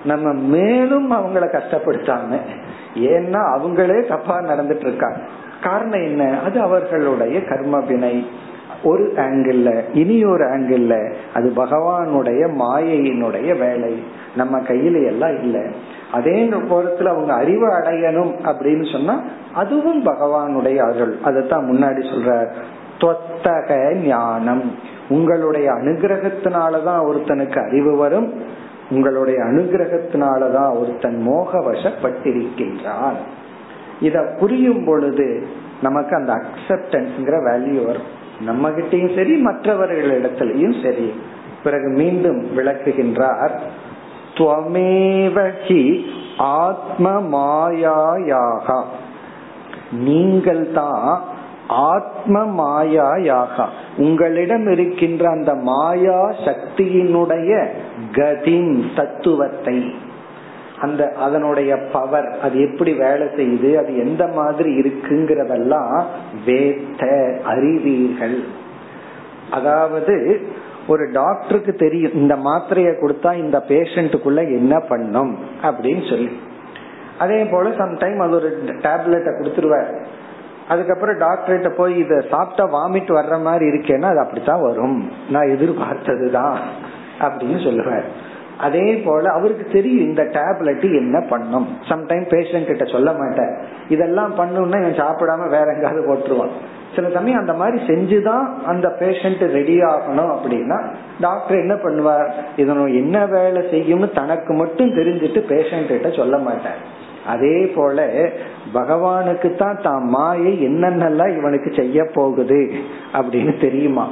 நம்ம 0.05 0.33
மேலும் 0.33 1.13
அவங்கள 1.13 1.61
கஷ்டப்படுத்தாம 1.61 2.39
ஏன்னா 2.95 3.41
அவங்களே 3.57 4.09
தப்பா 4.09 4.41
நடந்துட்டு 4.41 4.87
இருக்காங்க 4.87 5.19
காரணம் 5.63 6.03
என்ன? 6.03 6.41
அது 6.41 6.61
அவர்களுடைய 6.61 7.45
கர்ம 7.45 7.81
வினை 7.81 8.27
ஒரு 8.85 9.13
ஆங்கிள் 9.17 9.83
இனி 9.93 10.25
ஒரு 10.25 10.45
ஆங்கிள் 10.45 11.13
அது 11.35 11.53
பகவானுடைய 11.57 12.43
மாயையினுடைய 12.59 13.59
வேலை. 13.59 14.03
நம்ம 14.37 14.59
கையில 14.59 15.07
எல்லாம் 15.07 15.43
இல்லை. 15.43 15.63
அதே 16.13 16.49
போரத்துல 16.49 17.05
அவங்க 17.05 17.35
அறிவு 17.35 17.69
அடையணும் 17.69 18.35
அப்படின்னு 18.45 18.93
சொன்னா 18.93 19.23
அதுவும் 19.55 20.05
பகவானுடைய 20.05 20.77
அருள். 20.77 21.17
அதைத்தான் 21.23 21.71
முன்னாடி 21.71 22.01
சொல்ற 22.01 22.53
தொத்தக 22.99 23.95
ஞானம். 23.95 24.75
உங்களுடைய 25.09 25.73
அனுகிரகத்தினாலதான் 25.73 27.05
ஒருத்தனுக்கு 27.05 27.67
அறிவு 27.67 27.97
வரும். 27.97 28.43
உங்களுடைய 28.91 29.41
அனுகிரகத்தினாலதான் 29.41 30.81
ஒருத்தன் 30.81 31.21
மோக 31.21 31.59
வசப்பட்டிருக்கின்றான் 31.59 33.15
இத 34.01 34.37
புரியும் 34.39 34.85
பொழுது 34.85 35.47
நமக்கு 35.83 36.17
அந்த 36.17 36.33
அக்செப்டன்ஸ்ங்கிற 36.33 37.35
வேல்யூ 37.45 37.87
வரும். 37.87 38.17
நம்ம 38.45 38.71
கிட்டையும் 38.71 39.17
சரி 39.17 39.45
மற்றவர்களிடத்திலையும் 39.45 40.83
சரி. 40.83 41.13
பிறகு 41.65 41.89
மீண்டும் 41.89 42.47
விளக்குகின்றார். 42.57 43.59
துவமேவகி 44.39 45.83
ஆத்ம 46.37 47.07
மாயாயாக 47.35 48.67
நீங்கள் 50.05 50.73
தான் 50.73 51.07
ஆத்ம 51.69 52.35
மாயாயாக 52.59 53.65
உங்களிடம் 53.97 54.67
இருக்கின்ற 54.73 55.25
அந்த 55.31 55.55
மாயா 55.55 56.21
சக்தியினுடைய 56.47 57.53
கதின் 58.13 58.73
தத்துவத்தை 58.97 59.79
அந்த 60.81 61.03
அதனுடைய 61.21 61.71
பவர் 61.93 62.29
அது 62.43 62.57
எப்படி 62.61 62.93
வேலை 62.93 63.27
செய்யுது 63.37 63.71
அது 63.79 63.99
எந்த 63.99 64.27
மாதிரி 64.27 64.71
இருக்குங்கிறதெல்லாம் 64.81 65.97
வேத்த 66.47 67.05
அறிவீர்கள். 67.45 68.39
அதாவது 69.51 70.17
ஒரு 70.89 71.11
டாக்டருக்கு 71.13 71.75
தெரியும் 71.75 72.13
இந்த 72.13 72.37
மாத்திரையை 72.37 72.93
கொடுத்தா 73.01 73.37
இந்த 73.37 73.65
பேஷண்ட்டுக்குள்ள 73.69 74.37
என்ன 74.37 74.81
பண்ணும் 74.81 75.39
அப்படின்னு 75.63 76.09
சொல்லி. 76.09 76.41
அதே 77.19 77.45
போல 77.45 77.69
சம்டைம் 77.69 78.19
அது 78.19 78.35
ஒரு 78.35 78.63
டேப்லெட்டை 78.67 79.33
கொடுத்துருவார். 79.39 80.05
அதுக்கப்புறம் 80.69 81.19
டாக்டர்கிட்ட 81.19 81.69
போய் 81.69 81.99
இதை 81.99 82.27
சாப்பிட்டா 82.31 82.65
வாமிட் 82.65 83.11
வர்ற 83.11 83.43
மாதிரி 83.43 83.65
இருக்கேன்னா 83.67 84.03
அது 84.03 84.19
அப்படித்தான் 84.19 84.63
வரும். 84.63 85.11
நான் 85.31 85.47
எதிர்பார்த்ததுதான் 85.47 86.57
அப்படின்னு 87.21 87.65
சொல்லுவார். 87.65 88.05
அதே 88.59 88.97
போல 88.97 89.31
அவருக்கு 89.31 89.65
தெரியும் 89.73 90.09
இந்த 90.09 90.23
டேப்லெட் 90.23 90.83
என்ன 90.83 91.27
பண்ணும். 91.29 91.69
சம்டைம் 91.89 92.29
பேஷண்ட் 92.29 92.67
கிட்ட 92.67 92.85
சொல்ல 92.85 93.13
மாட்டேன். 93.13 93.59
இதெல்லாம் 93.89 94.35
பண்ணும்னா 94.37 94.79
இவன் 94.79 95.07
சாப்பிடாம 95.07 95.49
வேற 95.49 95.65
எங்காவது 95.75 96.15
போட்டுருவான். 96.15 96.51
சில 96.95 97.09
சமயம் 97.11 97.41
அந்த 97.41 97.53
மாதிரி 97.53 97.79
செஞ்சுதான் 97.87 98.45
அந்த 98.65 98.89
பேஷண்ட் 99.01 99.43
ரெடி 99.49 99.77
ஆகணும் 99.79 100.31
அப்படின்னா 100.35 100.79
டாக்டர் 101.21 101.59
என்ன 101.59 101.75
பண்ணுவார்? 101.75 102.31
இதனும் 102.57 102.95
என்ன 102.95 103.27
வேலை 103.27 103.63
செய்யும்னு 103.63 104.15
தனக்கு 104.15 104.55
மட்டும் 104.55 104.95
தெரிஞ்சுட்டு 104.95 105.41
பேஷண்ட் 105.49 105.87
கிட்ட 105.87 106.11
சொல்ல 106.11 106.39
மாட்டார். 106.39 106.81
அதே 107.27 107.67
போல 107.67 108.07
பகவானுக்கு 108.73 109.55
தான் 109.55 109.81
தான் 109.83 110.05
மாயை 110.05 110.53
என்னென்னலாம் 110.67 111.37
இவனுக்கு 111.39 111.73
செய்ய 111.77 112.05
போகுது 112.15 112.71
அப்படின்னு 113.13 113.61
தெரியுமா? 113.61 114.09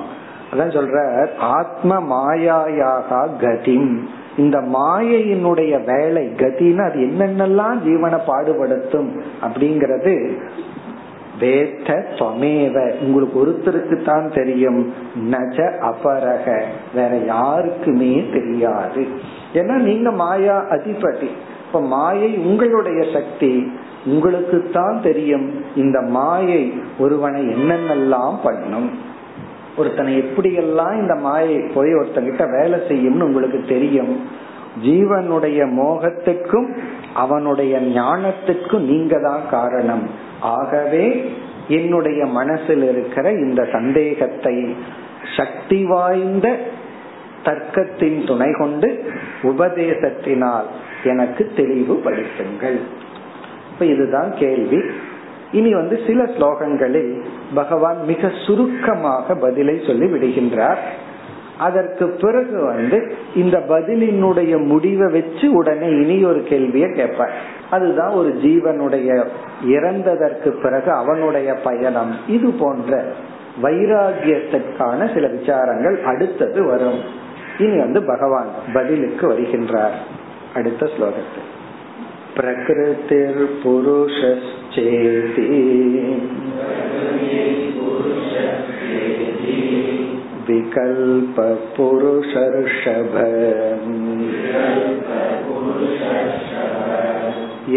அதான் 0.52 0.74
சொல்ற 0.76 0.98
ஆத்ம 1.38 1.98
மாயாயாக 2.12 3.20
கதிம். 3.40 3.90
இந்த 4.36 4.58
மாயையினுடைய 4.58 5.84
வேலை 5.84 6.24
கதின்னு 6.26 6.82
அது 6.88 6.98
என்னென்னலாம் 7.08 7.78
ஜீவனை 7.86 8.18
பாடுபடுத்தும் 8.26 9.10
அப்படிங்கறது 9.42 10.14
வேத்த 11.40 12.04
துவமேவ 12.14 12.90
உங்களுக்கு 13.00 13.40
ஒருத்தருக்கு 13.44 14.04
தான் 14.04 14.32
தெரியும். 14.34 14.92
நஜ 15.30 15.72
அபரக. 15.80 16.62
வேற 16.94 17.16
யாருக்குமே 17.26 18.24
தெரியாது. 18.32 19.06
ஏன்னா 19.54 19.74
நீங்க 19.74 20.10
மாயா 20.10 20.64
அதிபதி. 20.70 21.28
இப்ப 21.66 21.80
மாயை 21.80 22.36
உங்களுடைய 22.36 23.04
சக்தி. 23.12 23.72
உங்களுக்கு 24.04 24.70
தான் 24.72 25.00
தெரியும். 25.02 25.64
இந்த 25.76 26.00
மாயை 26.00 26.72
ஒருவனை 26.98 27.46
என்னென்னலாம் 27.46 28.34
பண்ணும். 28.42 28.90
ஒருத்தனை 29.76 30.18
எப்படியெல்லாம் 30.18 31.00
இந்த 31.00 31.14
மாயை 31.14 31.58
போய் 31.74 31.94
ஒருத்தங்கிட்ட 31.94 32.50
வேலை 32.50 32.78
செய்யும்னு 32.88 33.22
உங்களுக்கு 33.22 33.64
தெரியும். 33.68 34.44
ஜீவனுடைய 34.84 35.66
மோகத்துக்கும் 35.66 36.68
அவனுடைய 37.14 37.80
ஞானத்துக்கும் 37.80 38.78
நீங்க 38.78 39.18
தான் 39.18 39.48
காரணம். 39.50 40.24
ஆகவே 40.46 41.04
என்னுடைய 41.68 42.26
மனசில் 42.26 42.84
இருக்கிற 42.88 43.30
இந்த 43.30 43.68
சந்தேகத்தை 43.72 44.56
சக்தி 45.36 45.84
வாய்ந்த 45.84 46.46
தர்க்கத்தின் 47.44 48.26
துணை 48.26 48.50
கொண்டு 48.58 48.88
உபதேசத்தினால் 49.42 50.68
எனக்கு 51.04 51.42
தெளிவுபடுத்துங்கள். 51.56 52.78
இப்ப 53.72 53.84
இதுதான் 53.84 54.30
கேள்வி. 54.38 54.80
இனி 55.52 55.70
வந்து 55.74 55.96
சில 56.06 56.24
ஸ்லோகங்களில் 56.24 57.12
பகவான் 57.54 58.00
மிக 58.04 58.30
சுருக்கமாக 58.46 59.34
பதிலை 59.34 59.74
சொல்லி 59.86 60.06
விடுகின்றார் 60.06 60.80
அதற்கு 61.58 62.08
பிறகு 62.08 62.64
வந்து 62.64 63.14
இந்த 63.34 63.58
பதிலினுடைய 63.58 64.64
முடிவை 64.64 65.12
வச்சு 65.12 65.52
உடனே 65.52 65.86
இனி 65.86 66.24
ஒரு 66.24 66.42
கேள்வியை 66.42 66.90
கேட்பார். 66.90 67.32
அதுதான் 67.70 68.10
ஒரு 68.10 68.38
ஜீவனுடைய 68.42 69.26
இறந்ததற்கு 69.66 70.62
பிறகு 70.62 70.90
அவனுடைய 70.90 71.54
பயணம். 71.54 72.16
இது 72.28 72.50
போன்ற 72.50 73.04
வைராகியத்திற்கான 73.62 75.14
சில 75.14 75.28
விசாரங்கள் 75.28 76.02
அடுத்தது 76.02 76.64
வரும். 76.64 77.00
இனி 77.58 77.78
வந்து 77.78 78.04
பகவான் 78.04 78.48
பதிலுக்கு 78.72 79.28
வருகின்றார். 79.28 79.96
அடுத்த 80.54 80.86
ஸ்லோகத்தில். 80.86 81.54
பிரகிருதிர்புருஷேதி 82.36 83.24
विकल्पपुरुषर्षभ 90.47 93.15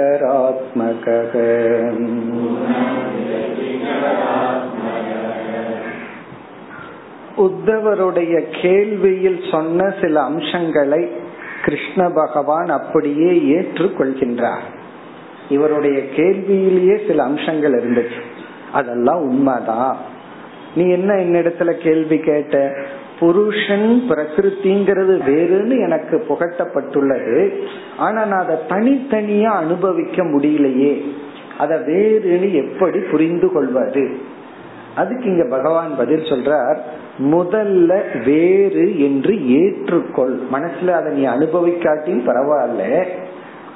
गुणव्यतिकरात्मकः 0.05 1.35
உத்தவருடைய 7.45 8.35
கேள்வியில் 8.61 9.41
சொன்ன 9.51 9.91
சில 10.01 10.23
அம்சங்களை 10.23 11.03
கிருஷ்ண 11.66 12.10
பகவான் 12.10 12.68
அப்படியே 12.68 13.56
ஏற்றுக்கொள்கின்றார். 13.56 14.78
இவருடைய 15.50 16.10
கேள்வியிலேயே 16.10 17.02
சில 17.08 17.24
அம்சங்கள் 17.24 17.74
இருந்துச்சு. 17.74 18.22
அதெல்லாம் 18.74 19.22
உண்மைதான். 19.22 19.98
நீ 20.76 20.92
என்ன 20.92 21.14
என்னிடத்துல 21.14 21.72
கேள்வி 21.72 22.20
கேட்ட? 22.20 22.76
புருஷன் 23.20 24.04
பிரகிருதிங்கிறது 24.10 25.20
வேறுன்னு 25.28 25.80
எனக்கு 25.80 26.26
புகட்டப்பட்டுள்ளது. 26.30 27.64
ஆனா 27.98 28.26
நான் 28.26 28.40
அதை 28.40 28.56
தனித்தனியா 28.70 29.44
அனுபவிக்க 29.44 30.24
முடியலையே. 30.24 31.02
அதை 31.58 31.78
வேறுன்னு 31.78 32.52
எப்படி 32.52 33.00
புரிந்து 33.00 33.52
கொள்வது? 33.52 34.18
அதுக்கு 34.96 35.26
இங்க 35.26 35.48
பகவான் 35.50 35.96
பதில் 35.98 36.24
சொல்றார். 36.24 36.78
முதல்ல 37.22 38.24
வேறு 38.26 39.02
என்று 39.02 39.34
ஏற்றுக்கொள். 39.34 40.38
மனசுல 40.54 40.88
அதை 40.88 41.14
நீ 41.14 41.28
அனுபவிக்காட்டியும் 41.28 42.28
பரவாயில்ல. 42.28 43.06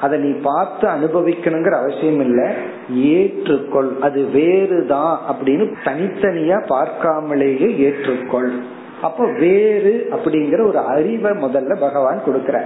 அதை 0.02 0.20
நீ 0.20 0.32
பார்த்து 0.32 0.88
அனுபவிக்கணுங்கிற 0.88 1.72
அவசியம் 1.72 2.20
இல்ல. 2.20 2.54
ஏற்றுக்கொள். 2.96 4.00
அது 4.00 4.24
வேறுதான் 4.24 5.20
அப்படின்னு 5.30 5.76
தனித்தனியா 5.84 6.64
பார்க்காமலேயே 6.70 7.94
ஏற்றுக்கொள். 7.94 8.52
அப்ப 9.02 9.32
வேறு 9.40 10.10
அப்படிங்கிற 10.12 10.68
ஒரு 10.68 10.78
அறிவை 10.78 11.32
முதல்ல 11.32 11.80
பகவான் 11.80 12.22
கொடுக்கிறார். 12.26 12.66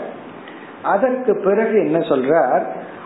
அதற்கு 0.83 1.41
பிறகு 1.43 1.79
என்ன 1.79 1.97
சொல்றார்? 1.97 2.63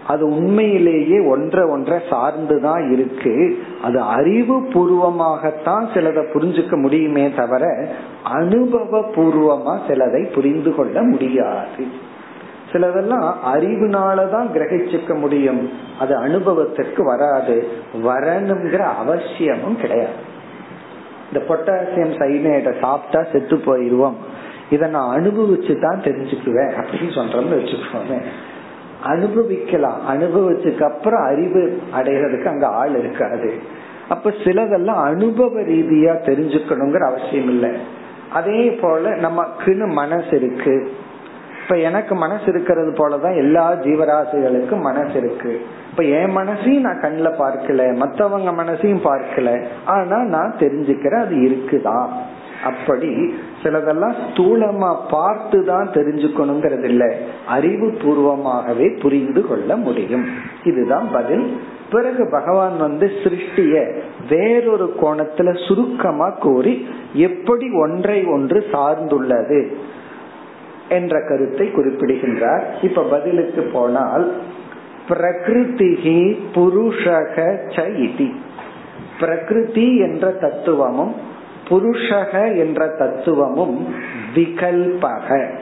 அது 0.08 0.28
உண்மையிலேயே 0.28 1.20
ஒன்றை 1.20 1.64
ஒன்றை 1.64 2.00
சார்ந்துதான் 2.10 2.92
இருக்கு. 2.92 3.64
அது 3.84 4.02
அறிவு 4.02 4.60
பூர்வமாகத்தான் 4.60 5.86
சிலதை 5.94 6.26
புரிஞ்சுக்க 6.34 6.82
முடியுமே 6.82 7.32
தவிர 7.32 7.88
அனுபவ 8.24 9.00
பூர்வமா 9.00 9.80
சிலதை 9.88 10.34
புரிந்து 10.34 10.76
கொள்ள 10.76 11.02
முடியாது. 11.02 12.10
சிலதெல்லாம் 12.72 13.34
அறிவுனாலதான் 13.56 14.48
கிரகிச்சுக்க 14.54 15.20
முடியும். 15.20 15.70
அது 16.00 16.16
அனுபவத்திற்கு 16.16 17.04
வராது. 17.04 17.68
வரணுங்கிற 18.04 18.78
அவசியமும் 18.78 19.78
கிடையாது. 19.78 20.30
இந்த 21.34 21.46
பொட்டாசியம் 21.48 22.20
சைனேட்டை 22.20 22.80
சாப்பிட்டா 22.80 23.32
செத்து 23.32 23.56
போயிருவோம். 23.56 24.16
இதை 24.70 24.90
நான் 24.90 25.20
அனுபவிச்சு 25.20 25.82
தான் 25.82 26.02
தெரிஞ்சுக்குவேன் 26.04 26.74
அப்படின்னு 26.76 27.10
சொல்றோம்னு 27.10 27.60
வச்சுக்கோமே. 27.60 28.24
அனுபவிக்கலாம். 29.04 30.00
அனுபவிச்சதுக்கு 30.10 30.84
அப்புறம் 30.84 31.24
அறிவு 31.24 31.82
அடைகிறதுக்கு 31.98 32.46
அங்க 32.46 32.68
ஆள் 32.68 33.00
இருக்காது. 33.00 33.54
அப்ப 34.10 34.30
சிலதெல்லாம் 34.30 35.02
அனுபவ 35.04 35.60
ரீதியா 35.60 36.14
தெரிஞ்சுக்கணுங்கிற 36.26 37.06
அவசியம் 37.06 37.50
இல்லை. 37.50 37.70
அதே 38.34 38.72
போல 38.82 39.10
நமக்குன்னு 39.10 39.88
மனசு 39.88 40.28
இருக்கு. 40.32 40.92
இப்ப 41.64 41.78
எனக்கு 41.78 42.16
மனசு 42.16 42.44
இருக்கிறது 42.48 42.92
போலதான் 42.92 43.38
எல்லா 43.38 43.74
ஜீவராசிகளுக்கும் 43.74 44.82
மனசு 44.82 45.18
இருக்கு. 45.18 45.66
இப்ப 45.90 46.04
என் 46.04 46.38
மனசையும் 46.38 46.80
நான் 46.80 47.00
கண்ணில் 47.00 47.28
பார்க்கல. 47.28 47.96
மத்தவங்க 47.96 48.64
மனசையும் 48.64 49.04
பார்க்கல. 49.04 49.64
ஆனா 49.86 50.24
நான் 50.24 50.56
தெரிஞ்சுக்கிறேன் 50.60 51.22
அது 51.22 51.36
இருக்குதான். 51.36 52.08
அப்படி 52.64 53.34
சிலதெல்லாம் 53.64 54.16
ஸ்தூலமா 54.28 54.96
பார்த்து 55.10 55.66
தான் 55.66 55.90
தெரிஞ்சுக்கணுங்கிறது 55.94 56.84
இல்ல 56.84 57.18
அறிவு 57.48 57.88
பூர்வமாகவே 57.88 59.00
புரிந்து 59.00 59.48
கொள்ள 59.48 59.76
முடியும். 59.76 60.26
இதுதான் 60.64 61.08
பதில். 61.12 61.58
பிறகு 61.92 62.30
பகவான் 62.32 62.78
வந்து 62.78 63.12
சிருஷ்டிய 63.24 64.02
வேறொரு 64.30 64.94
கோணத்துல 65.02 65.68
சுருக்கமா 65.68 66.30
கூறி 66.30 66.88
எப்படி 67.14 67.68
ஒன்றை 67.82 68.26
ஒன்று 68.26 68.66
சார்ந்துள்ளது 68.72 69.76
என்ற 70.90 71.22
கருத்தை 71.28 71.72
குறிப்பிடுகின்றார். 71.72 72.80
இப்ப 72.82 73.04
பதிலுக்கு 73.04 73.62
போனால் 73.62 74.36
பிரகிருதிகி 75.10 76.38
புருஷக 76.56 77.58
ச 77.68 77.84
இதி. 78.06 78.32
பிரகிருதி 79.20 79.98
என்ற 79.98 80.30
தத்துவமும் 80.30 81.30
புருஷக 81.70 82.58
என்ற 82.58 82.88
தத்துவமும் 82.88 83.96
விகல்பக. 84.36 85.60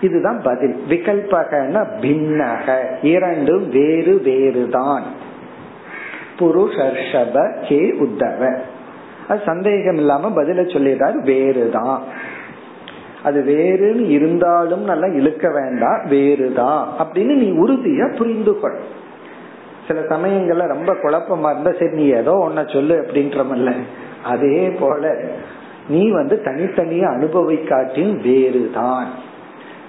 இதுதான் 0.00 0.40
பதில். 0.44 0.84
விகல்பகன 0.88 1.86
பின்னக. 2.00 2.78
இரண்டும் 3.02 3.68
வேறு 3.68 4.20
வேறுதான். 4.24 5.02
புருஷர்ஷப 6.38 7.64
கே 7.68 7.78
உத்தவ. 7.78 8.58
அது 9.28 9.40
சந்தேகம் 9.46 9.94
இல்லாம 9.94 10.42
பதில 10.42 10.60
சொல்லிடுறாரு 10.60 11.22
வேறுதான். 11.22 12.02
அது 13.22 13.42
வேறுன்னு 13.42 14.08
இருந்தாலும் 14.08 14.84
நல்லா 14.84 15.06
இழுக்க 15.06 15.48
வேண்டாம் 15.50 16.04
வேறுதான். 16.08 16.88
அப்படின்னு 16.98 17.34
நீ 17.34 17.50
உறுதியா 17.50 18.16
புரிந்து 18.16 18.60
கொள் 18.60 18.80
சில 19.88 20.00
சமயங்கள்ல 20.00 20.66
ரொம்ப 20.66 20.94
குழப்பமா 20.94 21.50
இருந்தா 21.50 21.72
சரி 21.72 21.90
நீ 21.90 22.04
ஏதோ 22.04 22.50
ஒன்ன 22.50 22.72
சொல்லு 22.72 23.00
அப்படின்றமல்ல 23.00 23.74
அதே 24.22 24.70
போல 24.70 25.12
நீ 25.88 26.10
வந்து 26.10 26.40
தனித்தனியா 26.44 27.06
அனுபவிக்காட்டின் 27.16 28.12
வேறுதான். 28.20 29.08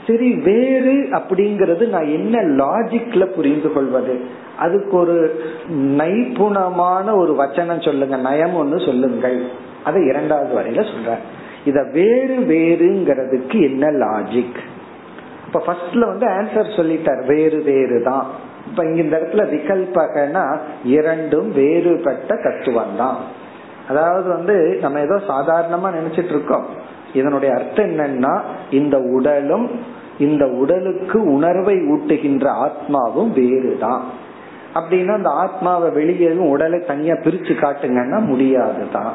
சரி 0.08 0.30
வேறு 0.34 0.96
அப்படிங்கறது 1.12 1.84
நான் 1.88 2.08
என்ன 2.08 2.42
லாஜிக்ல 2.42 3.26
புரிந்து 3.26 3.74
கொள்வது? 3.74 4.16
அதுக்கு 4.58 4.98
ஒரு 4.98 5.18
நைப்புணமான 5.98 7.16
ஒரு 7.16 7.34
வச்சனம் 7.34 7.86
சொல்லுங்க 7.86 8.18
நயம் 8.18 8.56
ஒண்ணு 8.56 8.86
சொல்லுங்கள். 8.86 9.40
அதை 9.84 10.06
இரண்டாவது 10.06 10.54
வரையில 10.60 10.82
சொல்ற 10.82 11.18
இத 11.66 11.80
வேறு 11.94 12.38
வேறுங்கிறதுக்கு 12.48 13.58
என்ன 13.62 13.86
லாஜிக் 13.88 14.60
இப்ப 15.48 15.62
ஃபர்ஸ்ட்ல 15.68 16.06
வந்து 16.06 16.26
ஆன்சர் 16.26 16.78
சொல்லிட்டார் 16.78 17.26
வேறு 17.26 17.64
வேறு 17.64 18.04
தான் 18.04 18.26
இப்ப 18.68 18.84
இங்க 18.84 19.00
இந்த 19.02 19.16
இடத்துல 19.18 19.44
விகல்பகனா 19.50 20.44
இரண்டும் 20.84 21.50
வேறுபட்ட 21.52 22.36
தத்துவம் 22.36 22.96
தான் 22.98 23.18
அதாவது 23.88 24.30
வந்து 24.30 24.78
நம்ம 24.82 25.00
ஏதோ 25.00 25.16
சாதாரணமா 25.16 25.94
நினைச்சிட்டு 25.94 26.30
இருக்கோம் 26.30 26.66
இதனுடைய 27.14 27.56
அர்த்தம் 27.56 27.90
என்னன்னா 27.90 28.42
இந்த 28.72 29.00
உடலும் 29.00 29.80
இந்த 30.20 30.48
உடலுக்கு 30.48 31.24
உணர்வை 31.24 31.76
ஊட்டுகின்ற 31.76 32.50
ஆத்மாவும் 32.50 33.32
வேறுதான். 33.34 34.04
அப்படின்னா 34.74 35.14
அந்த 35.14 35.30
ஆத்மாவை 35.30 35.90
வெளியேறும் 35.90 36.50
உடலை 36.50 36.80
தனியா 36.80 37.14
பிரிச்சு 37.14 37.54
காட்டுங்கன்னா 37.54 38.26
முடியாதுதான். 38.26 39.14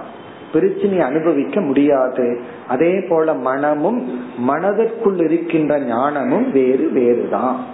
பிரிச்சு 0.53 0.89
நீ 0.89 0.99
அனுபவிக்க 0.99 1.61
முடியாது. 1.61 2.41
அதே 2.69 3.01
போல 3.09 3.35
மனமும் 3.35 4.21
மனதிற்குள் 4.39 5.19
இருக்கின்ற 5.19 5.81
ஞானமும் 5.81 6.53
வேறு 6.53 6.91
வேறுதான். 6.93 7.65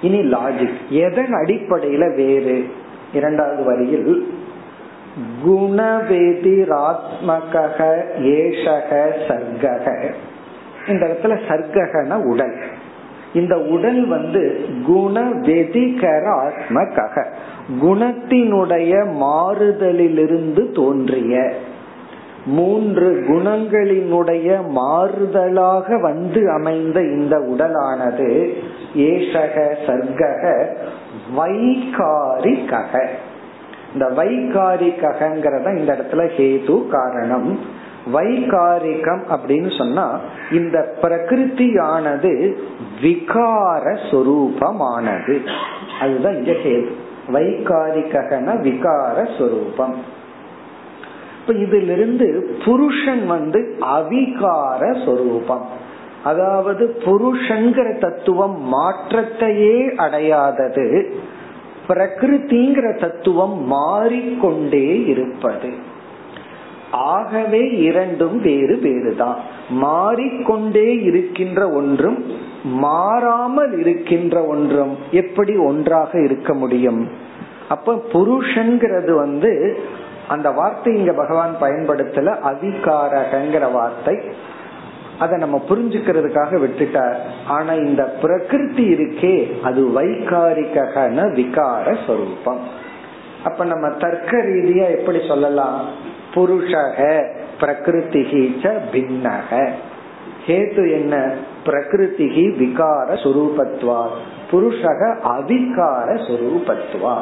இனி 0.00 0.20
லாஜிக் 0.20 0.88
எதன் 0.88 1.32
அடிப்படையில 1.32 2.14
வேறு? 2.14 2.66
இரண்டாவது 3.14 3.64
வரியில் 3.64 4.31
குணவேதிராத்மக 5.46 6.18
ஏஷக 8.18 9.12
சர்க்கக 9.28 10.12
இந்த 10.88 11.06
இடத்துல 11.06 11.38
சர்க்ககன 11.48 12.24
உடல். 12.24 12.54
இந்த 13.34 13.58
உடல் 13.58 14.06
வந்து 14.06 14.64
குண 14.86 15.20
வெதிகர 15.20 16.24
ஆத்மகக 16.42 17.26
குணத்தினுடைய 17.82 18.94
மாறுதலிலிருந்து 19.12 20.74
தோன்றிய. 20.74 21.52
மூன்று 22.46 23.24
குணங்களினுடைய 23.28 24.60
மாறுதலாக 24.68 26.00
வந்து 26.00 26.50
அமைந்த 26.50 27.00
இந்த 27.00 27.38
உடலானது 27.38 28.52
ஏஷக 28.96 29.76
சர்க்கக 29.86 30.66
வைகாரிகக 31.36 33.08
இந்த 33.92 34.06
வைகாரிகங்கிறத 34.06 35.78
இந்த 35.78 35.92
இடத்துல 35.94 36.30
ஹேது 36.36 36.88
காரணம். 36.88 37.58
வைகாரிகம் 38.12 39.22
அப்படின்னு 39.30 39.78
சொன்னா 39.78 40.20
இந்த 40.52 40.94
பிரகிருதியானது 41.02 42.54
விகார 43.02 43.98
சொரூபமானது. 44.10 45.38
அதுதான் 46.00 46.34
இங்க 46.34 46.52
ஹேது. 46.52 46.90
வைகாரிகன 47.28 48.60
விகார 48.60 49.38
சொரூபம். 49.38 49.96
இப்ப 51.40 51.54
இதிலிருந்து 51.54 52.56
புருஷன் 52.64 53.26
வந்து 53.26 53.76
அவிகார 53.80 55.04
சொரூபம். 55.04 55.66
அதாவது 56.24 56.96
புருஷங்கிற 57.04 57.98
தத்துவம் 57.98 58.62
மாற்றத்தையே 58.62 59.94
அடையாதது. 59.94 61.14
பிரகிருதிங்கிற 61.92 63.00
தத்துவம் 63.00 63.64
மாறிக்கொண்டே 63.66 65.04
இருப்பது. 65.06 65.70
ஆகவே 66.90 67.60
இரண்டும் 67.70 68.40
வேறு 68.40 68.76
வேறுதான். 68.82 69.36
மாறிக்கொண்டே 69.68 71.02
இருக்கின்ற 71.02 71.70
ஒன்றும் 71.70 72.24
மாறாமல் 72.64 73.78
இருக்கின்ற 73.78 74.44
ஒன்றும் 74.44 74.96
எப்படி 75.10 75.56
ஒன்றாக 75.56 76.22
இருக்க 76.22 76.54
முடியும்? 76.54 77.08
அப்ப 77.68 77.94
புருஷன்கிறது 78.12 79.12
வந்து 79.14 79.78
அந்த 80.28 80.50
வார்த்தை 80.50 80.94
இங்க 80.94 81.12
பகவான் 81.12 81.56
பயன்படுத்தல 81.60 82.34
அதிகாரகங்கிற 82.52 83.72
வார்த்தை. 83.72 84.16
அதை 85.18 85.38
நம்ம 85.38 85.64
புரிஞ்சுக்கிறதுக்காக 85.68 86.60
விட்டுட்டார். 86.64 87.16
ஆனா 87.46 87.72
இந்த 87.72 88.14
பிரகிருதி 88.22 88.94
இருக்கே 88.94 89.60
அது 89.60 90.02
வைகாரிகன 90.02 91.18
விகார 91.36 91.96
சொரூபம். 92.06 92.60
அப்ப 93.44 93.64
நம்ம 93.64 93.88
தர்க்க 93.88 94.36
ரீதியா 94.36 94.98
எப்படி 94.98 95.18
சொல்லலாம்? 95.28 95.84
புருஷக 96.34 97.26
பிரகிருதிகீச்ச 97.60 98.78
பின்னக. 98.92 99.68
ஹேத்து 100.46 100.90
என்ன? 100.90 101.34
பிரகிருதிகி 101.64 102.44
விகார 102.58 103.12
சுரூபத்வா 103.12 104.06
புருஷக 104.50 105.16
அவிகார 105.24 106.16
சுரூபத்வா 106.16 107.18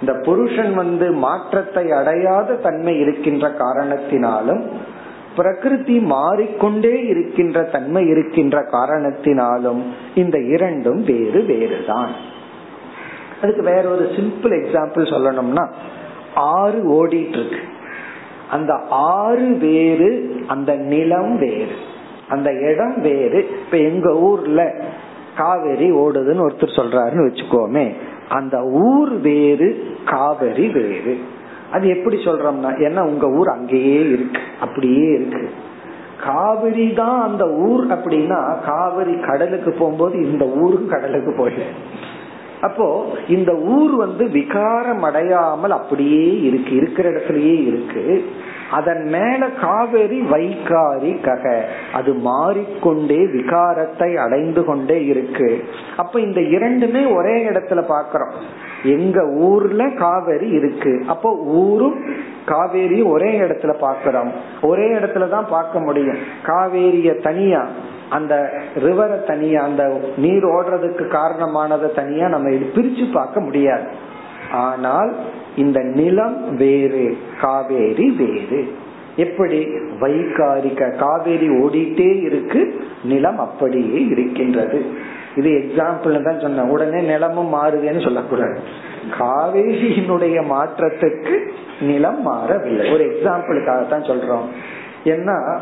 இந்த 0.00 0.12
புருஷன் 0.22 0.74
வந்து 0.74 1.12
மாற்றத்தை 1.12 1.90
அடையாத 1.90 2.54
தன்மை 2.54 2.98
இருக்கின்ற 2.98 3.48
காரணத்தினாலும் 3.48 4.62
பிரகிருதி 5.36 5.98
மாறிக்கொண்டே 5.98 7.06
இருக்கின்ற 7.06 7.62
தன்மை 7.62 8.06
இருக்கின்ற 8.06 8.62
காரணத்தினாலும் 8.72 9.82
இந்த 10.14 10.38
இரண்டும் 10.38 11.04
வேறு 11.04 11.42
வேறுதான். 11.42 12.12
அதுக்கு 13.42 13.62
வேற 13.62 13.88
ஒரு 13.88 14.04
சிம்பிள் 14.04 14.54
எக்ஸாம்பிள் 14.60 15.12
சொல்லணும்னா 15.12 15.68
ஆறு 16.34 16.80
ஓடிட்டு 16.90 17.38
இருக்கு 17.38 17.58
அந்த 18.50 18.74
ஆறு 18.90 19.56
வேறு 19.56 20.10
அந்த 20.46 20.74
நிலம் 20.74 21.38
வேறு 21.38 21.76
அந்த 22.28 22.50
இடம் 22.52 23.00
வேறு. 23.00 23.48
இப்ப 23.64 23.76
எங்க 23.76 24.12
ஊர்ல 24.12 24.74
காவேரி 25.36 25.92
ஓடுதுன்னு 25.92 26.46
ஒருத்தர் 26.46 26.78
சொல்றாருன்னு 26.78 27.26
வச்சுக்கோமே 27.28 27.94
அந்த 28.28 28.62
ஊர் 28.62 29.20
வேறு 29.20 29.68
காவேரி 30.04 30.68
வேறு. 30.68 31.18
அது 31.72 31.88
எப்படி 31.88 32.16
சொல்றோம்னா 32.16 32.70
ஏன்னா 32.86 33.00
உங்க 33.00 33.26
ஊர் 33.28 33.48
அங்கேயே 33.48 34.00
இருக்கு. 34.10 34.40
அப்படியே 34.60 35.12
இருக்கு. 35.12 35.50
காவிரி 36.24 36.92
தான் 36.92 37.20
அந்த 37.22 37.44
ஊர் 37.48 37.86
அப்படின்னா 37.86 38.38
காவிரி 38.64 39.20
கடலுக்கு 39.20 39.70
போகும்போது 39.72 40.32
இந்த 40.32 40.44
ஊரும் 40.44 40.88
கடலுக்கு 40.88 41.30
போயிடும் 41.38 41.76
அப்போ 42.60 42.86
இந்த 43.28 43.54
ஊர் 43.54 43.94
வந்து 43.96 44.28
விகாரம் 44.28 45.02
அடையாமல் 45.02 45.70
அப்படியே 45.70 46.40
இருக்கு 46.40 46.74
இருக்கிற 46.74 47.10
இடத்துலயே 47.10 47.56
இருக்கு. 47.66 48.24
அதன் 48.70 49.04
மேல 49.04 49.48
காவேரி 49.48 50.20
வைகாரி 50.20 51.12
கக. 51.20 51.62
அது 51.92 52.14
மாறிக்கொண்டே 52.14 53.18
விகாரத்தை 53.26 54.16
அடைந்து 54.16 54.64
கொண்டே 54.64 55.04
இருக்கு. 55.04 55.64
அப்ப 55.96 56.20
இந்த 56.20 56.40
இரண்டுமே 56.40 57.04
ஒரே 57.04 57.48
இடத்துல 57.48 57.82
பாக்கிறோம். 57.88 58.34
எங்க 58.82 59.26
ஊர்ல 59.26 59.88
காவேரி 59.88 60.48
இருக்கு. 60.48 61.04
அப்போ 61.08 61.32
ஊரும் 61.36 61.98
காவேரி 62.44 63.02
ஒரே 63.02 63.40
இடத்துல 63.40 63.72
பாக்கிறோம். 63.80 64.30
ஒரே 64.62 64.86
இடத்துல 64.94 65.28
தான் 65.28 65.48
பார்க்க 65.50 65.78
முடியும். 65.80 66.20
காவேரிய 66.46 67.22
தனியா 67.22 67.66
அந்த 68.08 68.34
ரிவரை 68.76 69.24
தனியா 69.24 69.62
அந்த 69.62 69.82
நீர் 70.16 70.46
ஓடுறதுக்கு 70.46 71.04
காரணமானதை 71.16 71.94
தனியா 71.94 72.28
நம்ம 72.28 72.48
பிரிச்சு 72.48 73.12
பார்க்க 73.12 73.40
முடியாது. 73.40 73.82
ஆனால் 74.52 75.16
இந்த 75.56 75.80
நிலம் 75.80 76.56
வேறு 76.56 77.16
காவேரி 77.40 78.10
வேறு. 78.10 78.72
எப்படி? 79.16 79.66
வைகாரிக 80.00 80.96
காவேரி 80.96 81.48
ஓடிட்டே 81.48 82.22
இருக்கு 82.22 82.84
நிலம் 83.04 83.38
அப்படியே 83.38 84.06
இருக்கின்றது. 84.06 84.84
இது 85.36 85.50
எக்ஸாம்பிள் 85.50 86.22
தான் 86.22 86.40
சொன்ன 86.40 86.64
உடனே 86.64 87.00
நிலமும் 87.00 87.54
மாறுதுன்னு 87.54 88.04
சொல்லக்கூடாது. 88.04 88.58
காவேரியினுடைய 89.18 90.42
மாற்றத்துக்கு 90.50 91.50
நிலம் 91.80 92.22
மாறவில்லை. 92.22 92.92
ஒரு 92.92 93.04
எக்ஸாம்பிளுக்காக 93.04 93.88
தான் 93.88 94.02
சொல்றோம். 94.02 94.44
ஏன்னா 95.04 95.60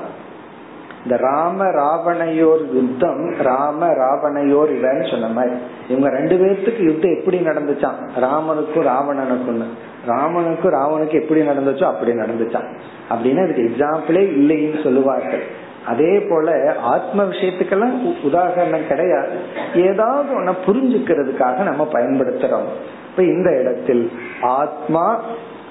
இந்த 1.03 1.17
ராம 1.17 1.65
ராவணையோர் 1.65 2.63
யுத்தம் 2.73 3.35
ராம 3.43 3.87
ராவணையோர் 3.87 4.71
இல்லைன்னு 4.77 5.11
சொன்ன 5.11 5.29
மாதிரி. 5.29 5.55
இவங்க 5.89 6.09
ரெண்டு 6.09 6.37
பேர்த்துக்கு 6.37 6.83
யுத்தம் 6.83 7.17
எப்படி 7.19 7.39
நடந்துச்சான் 7.39 7.99
ராமனுக்கும் 8.21 8.89
ராவணனுக்கும் 8.89 9.63
ராமனுக்கும் 10.07 10.75
ராவனுக்கு 10.79 11.23
எப்படி 11.23 11.41
நடந்துச்சோ 11.41 11.85
அப்படி 11.85 12.13
நடந்துச்சான் 12.13 12.69
அப்படின்னு 13.11 13.43
அதுக்கு 13.45 13.71
எக்ஸாம்பிளே 13.71 14.23
இல்லைன்னு 14.39 14.83
சொல்லுவார்கள். 14.83 15.67
அதே 15.87 16.21
போல 16.21 16.75
ஆத்ம 16.83 17.25
விஷயத்துக்கெல்லாம் 17.25 18.21
உதாரணம் 18.23 18.87
கிடையாது. 18.89 19.31
ஏதாவது 19.75 20.41
ஒன்ன 20.41 20.55
புரிஞ்சுக்கிறதுக்காக 20.67 21.63
நம்ம 21.63 21.89
பயன்படுத்துறோம். 21.93 22.69
இப்ப 23.11 23.23
இந்த 23.23 23.61
இடத்தில் 23.61 24.13
ஆத்மா 24.41 25.21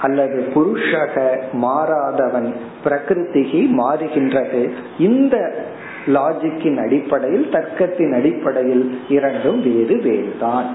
அல்லது 0.02 0.52
புருஷக 0.56 1.42
மாறாதவன் 1.54 2.54
பிரகிருதிகி 2.84 3.62
மாறுகின்றது. 3.78 4.70
இந்த 5.00 5.66
லாஜிக்கின் 6.06 6.84
அடிப்படையில் 6.84 7.50
தர்க்கத்தின் 7.52 8.16
அடிப்படையில் 8.16 9.00
இரண்டும் 9.10 9.62
வேறு 9.64 10.02
வேறுதான். 10.02 10.66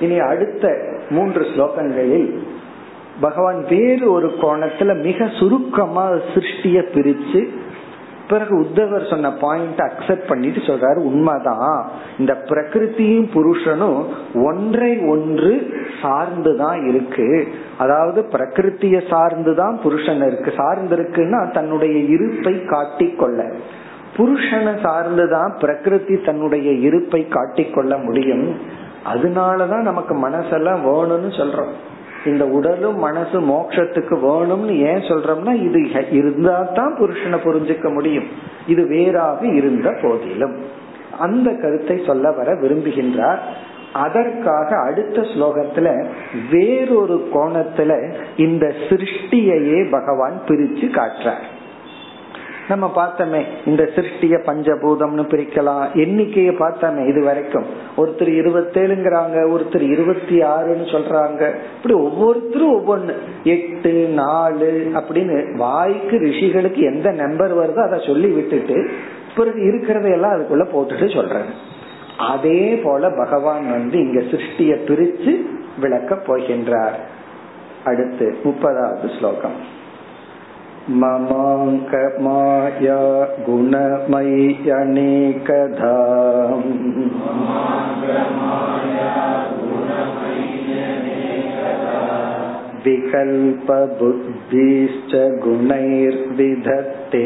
இனி 0.00 0.18
அடுத்த 0.18 0.74
மூன்று 1.10 1.40
ஸ்லோகங்களில் 1.40 2.36
பகவான் 3.20 3.66
வேறு 3.68 4.12
ஒரு 4.12 4.32
கோணத்துல 4.40 5.02
மிக 5.02 5.28
சுருக்கமா 5.38 6.10
சிருஷ்டிய 6.10 6.84
பிரிச்சு 6.94 7.48
பிறகு 8.28 8.60
உத்தவர் 8.60 9.10
சொன்ன 9.10 9.32
பாயிண்ட் 9.32 9.78
அக்செப்ட் 9.78 10.26
பண்ணிட்டு 10.26 10.58
சொல்றாரு 10.58 10.96
உண்மைதான். 10.96 11.90
இந்த 12.18 12.42
பிரகிருத்தியும் 12.44 13.28
புருஷனும் 13.34 14.04
ஒன்றை 14.34 14.98
ஒன்று 14.98 15.70
சார்ந்துதான் 16.02 16.88
இருக்கு. 16.88 17.48
அதாவது 17.78 18.22
பிரகிருத்திய 18.22 19.02
சார்ந்துதான் 19.10 19.80
புருஷன் 19.80 20.26
இருக்கு. 20.26 20.52
சார்ந்து 20.56 20.96
இருக்குன்னா 20.96 21.52
தன்னுடைய 21.52 21.98
இருப்பை 21.98 22.52
காட்டிக்கொள்ள 22.52 23.54
புருஷனை 24.16 24.74
சார்ந்துதான் 24.82 25.58
பிரகிருதி 25.58 26.16
தன்னுடைய 26.16 26.72
இருப்பை 26.72 27.26
காட்டிக்கொள்ள 27.30 28.02
முடியும். 28.02 28.56
அதனாலதான் 29.14 29.82
நமக்கு 29.82 30.28
மனசெல்லாம் 30.28 30.80
வேணும்னு 30.84 31.30
சொல்றோம். 31.30 31.74
இந்த 32.26 32.46
உடலும் 32.46 32.98
மனசு 32.98 33.40
மோட்சத்துக்கு 33.40 34.16
வேணும்னு 34.16 34.74
ஏன் 34.78 35.06
சொல்றோம்னா 35.08 35.52
இது 35.62 35.80
இருந்தா 36.10 36.62
தான் 36.74 36.96
புருஷனை 36.98 37.38
புரிஞ்சுக்க 37.44 37.92
முடியும். 37.92 38.28
இது 38.66 38.86
வேறாக 38.86 39.46
இருந்த 39.46 39.98
போதிலும். 40.02 40.56
அந்த 41.18 41.50
கருத்தை 41.52 42.02
சொல்ல 42.06 42.30
வர 42.30 42.54
விரும்புகின்றார். 42.54 43.38
அதற்காக 43.92 44.68
அடுத்த 44.78 45.20
ஸ்லோகத்துல 45.20 46.04
வேறொரு 46.50 47.28
கோணத்துல 47.34 47.92
இந்த 48.36 48.72
சிருஷ்டியையே 48.88 49.90
பகவான் 49.90 50.40
பிரிச்சு 50.48 50.88
காட்டுறார். 50.96 51.44
நம்ம 52.68 52.92
பார்த்தோமே 52.96 53.42
இந்த 53.66 53.82
சிருஷ்டிய 53.94 54.36
பஞ்சபூதம்னு 54.46 55.24
பிரிக்கலாம். 55.32 55.84
எண்ணிக்கைய 55.94 56.50
பார்த்தோமே 56.60 57.08
இது 57.08 57.24
வரைக்கும் 57.24 57.66
ஒருத்தர் 57.96 58.30
இருபத்தேழுங்கிறாங்க 58.40 59.36
ஒருத்தர் 59.54 59.90
இருபத்தி 59.90 60.38
ஆறுன்னு 60.40 60.86
சொல்றாங்க. 60.94 61.54
இப்படி 61.76 61.94
ஒவ்வொருத்தரும் 61.94 62.74
ஒவ்வொன்னு. 62.78 63.14
எட்டு 63.44 63.92
நாலு 64.08 64.90
அப்படின்னு 64.94 65.56
வாய்க்கு 65.56 66.16
ரிஷிகளுக்கு 66.16 66.82
எந்த 66.94 67.10
நம்பர் 67.10 67.56
வருதோ 67.58 67.86
அதை 67.86 68.06
சொல்லி 68.06 68.28
விட்டுட்டு 68.28 68.90
பிறகு 69.36 69.60
இருக்கிறதையெல்லாம் 69.60 70.34
அதுக்குள்ள 70.36 70.66
போட்டுட்டு 70.74 71.08
சொல்றாங்க 71.16 71.52
அதே 72.18 72.80
போல 72.84 73.10
பகவான் 73.10 73.70
வந்து 73.70 73.98
இங்க 73.98 74.20
சிருஷ்டிய 74.20 74.74
பிரிச்சு 74.88 75.32
விளக்க 75.80 76.14
போகின்றார். 76.14 76.98
அடுத்து 77.84 78.36
முப்பதாவது 78.44 79.18
ஸ்லோகம். 79.18 79.74
ममाङ्कमाया 81.01 82.99
गुणमय्यनेकधा 83.47 84.37
विकल्पबुद्धिश्च 92.85 95.13
गुणैर्विधत्ते 95.43 97.25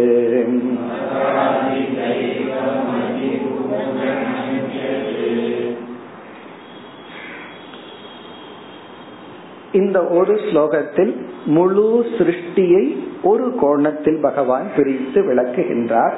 இந்த 9.74 10.10
ஒரு 10.10 10.40
ஸ்லோகத்தில் 10.44 11.28
முழு 11.46 12.06
சிருஷ்டியை 12.16 12.96
ஒரு 13.22 13.54
கோணத்தில் 13.54 14.20
பகவான் 14.20 14.70
பிரித்து 14.76 15.20
விளக்குகின்றார் 15.20 16.16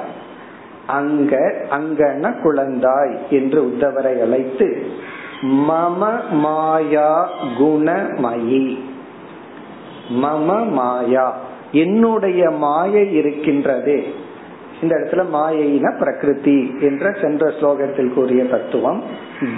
அங்க 0.87 1.63
அங்கன 1.69 2.43
குழந்தாய் 2.43 3.29
என்று 3.29 3.61
உத்தவரை 3.61 4.21
அழைத்து 4.21 4.85
மம 5.67 6.13
மாயா 6.37 7.29
குணமயி 7.59 8.77
மம 10.12 10.70
மாயா. 10.70 11.38
என்னுடைய 11.72 12.50
மாயை 12.50 13.14
இருக்கின்றது. 13.14 14.02
இந்த 14.82 14.96
இடத்துல 14.96 15.28
மாயின 15.28 15.96
பிரகிருதி 15.98 16.74
என்ற 16.80 17.14
சென்ற 17.22 17.48
ஸ்லோகத்தில் 17.48 18.12
கூறிய 18.12 18.44
தத்துவம் 18.44 19.02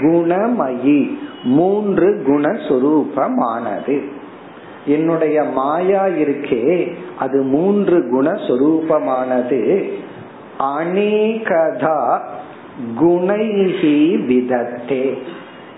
குணமயி. 0.01 1.19
மூன்று 1.45 2.23
குணஸ்வரூபமானது. 2.29 4.01
என்னுடைய 4.87 5.43
மாயா 5.43 6.07
இருக்கே 6.07 6.93
அது 7.19 7.43
மூன்று 7.43 7.99
குணஸ்வரூபமானது. 8.13 9.91
அநேகதா 10.59 12.21
குணைஹி 13.01 14.25
விதத்தே. 14.27 15.19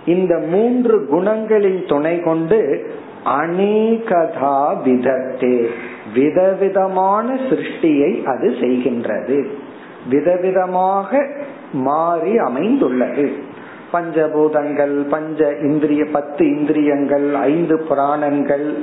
இந்த 0.07 0.43
மூன்று 0.51 1.09
குணங்களின் 1.13 1.89
துணை 1.89 2.21
கொண்டு 2.21 2.91
அநேகதா 3.27 4.59
விதத்தே. 4.85 5.67
விதவிதமான 6.15 7.35
சிருஷ்டியை 7.35 8.25
அது 8.25 8.49
செய்கின்றது. 8.49 9.47
விதவிதமாக 10.11 11.27
மாறி 11.73 12.39
அமைந்துள்ளது. 12.39 13.55
பஞ்சபூதங்கள் 13.93 15.09
பஞ்ச 15.09 15.57
இந்திரிய 15.63 16.05
பத்து 16.05 16.47
இந்திரியங்கள் 16.47 17.35
ஐந்து 17.35 17.79
புராணங்கள் 17.79 18.77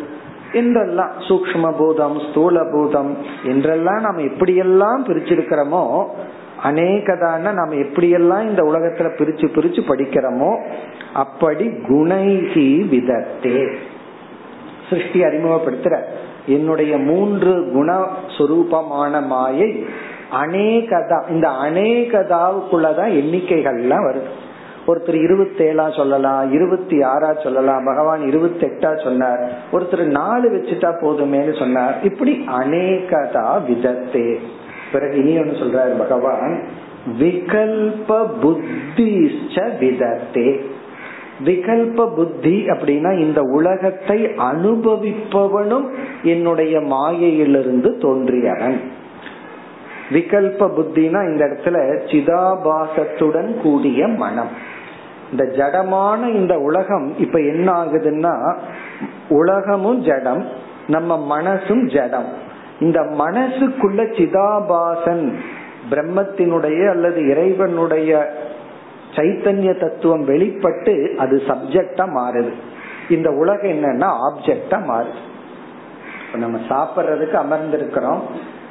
என்றெல்லாம் 0.53 1.11
சூக்ம 1.19 1.71
பூதம் 1.77 2.19
ஸ்தூல 2.29 2.63
பூதம் 2.71 3.17
என்றெல்லாம் 3.43 4.01
நம்ம 4.01 4.21
எப்படியெல்லாம் 4.21 5.05
பிரிச்சிருக்கிறோமோ 5.07 6.05
அநேகதான 6.63 7.53
நம்ம 7.53 7.75
எப்படியெல்லாம் 7.75 8.49
இந்த 8.49 8.63
உலகத்துல 8.63 9.09
பிரிச்சு 9.17 9.47
பிரிச்சு 9.55 9.81
படிக்கிறோமோ 9.87 10.51
அப்படி 11.13 11.67
குணைகி 11.67 12.69
விதத்தே. 12.87 13.73
சிருஷ்டி 14.89 15.21
அறிமுகப்படுத்துற. 15.21 15.99
என்னுடைய 16.45 16.97
மூன்று 16.97 17.49
குணஸ்வரூபமான 17.49 19.25
மாயை 19.25 19.85
அநேகதா 20.45 21.29
இந்த 21.29 21.49
அநேகதாவுக்குள்ளதான் 21.49 23.13
எண்ணிக்கைகள்லாம் 23.13 24.05
வருது. 24.07 24.51
ஒருத்தர் 24.87 25.21
இருபத்தேழா 25.21 25.95
சொல்லலாம் 25.95 26.53
இருபத்தி 26.53 26.99
ஆறா 26.99 27.43
சொல்லலாம் 27.43 27.83
பகவான் 27.85 28.27
இருபத்தி 28.27 28.67
எட்டா 28.67 29.03
சொன்னார். 29.03 29.49
ஒருத்தர் 29.71 30.03
நாலு 30.03 30.49
வச்சுட்டா 30.49 30.93
போதுமேனு 31.01 31.59
சொன்னார். 31.59 31.95
இப்படி 32.03 32.45
அநேகதா 32.59 33.47
விதத்தே. 33.67 34.35
பிறகு 34.91 35.17
இனி 35.17 35.39
ஒன்னு 35.39 35.51
சொல்றாரு 35.51 35.97
பகவான் 35.97 36.63
விகல்ப 37.19 38.29
புத்திச்ச 38.41 39.69
விதத்தே. 39.79 40.61
விகல்ப 41.43 42.15
புத்தி 42.15 42.65
அப்படின்னா 42.67 43.19
இந்த 43.19 43.41
உலகத்தை 43.41 44.25
அனுபவிப்பவனும் 44.25 45.87
என்னுடைய 46.23 46.81
மாயையிலிருந்து 46.81 47.89
தோன்றியவன். 47.89 48.77
விகல்ப 50.11 50.69
புத்தினா 50.77 51.19
இந்த 51.31 51.45
இடத்துல 51.45 51.77
சிதாபாசத்துடன் 52.11 53.61
கூடிய 53.61 54.07
மனம். 54.07 54.49
இந்த 55.31 55.45
ஜடமான 55.45 56.29
இந்த 56.29 56.59
உலகம் 56.59 57.13
இப்ப 57.17 57.39
என்ன 57.39 57.71
ஆகுதுன்னா 57.71 58.55
உலகமும் 59.29 60.01
ஜடம் 60.01 60.45
நம்ம 60.87 61.41
மனசும் 61.41 61.93
ஜடம். 61.93 62.25
இந்த 62.79 63.01
மனசுக்குள்ள 63.01 64.01
சிதாபாசன் 64.17 65.33
பிரம்மத்தினுடைய 65.91 66.89
அல்லது 66.89 67.27
இறைவனுடைய 67.27 68.33
சைத்தன்ய 69.15 69.79
தத்துவம் 69.79 70.25
வெளிப்பட்டு 70.25 71.13
அது 71.17 71.41
சப்ஜெக்டா 71.47 72.07
மாறுது. 72.15 72.53
இந்த 73.09 73.31
உலகம் 73.31 73.71
என்னன்னா 73.71 74.11
ஆப்ஜெக்டா 74.31 74.81
மாறுது. 74.89 75.31
நம்ம 76.37 76.59
சாப்பிட்றதுக்கு 76.69 77.35
அமர்ந்திருக்கிறோம். 77.35 78.19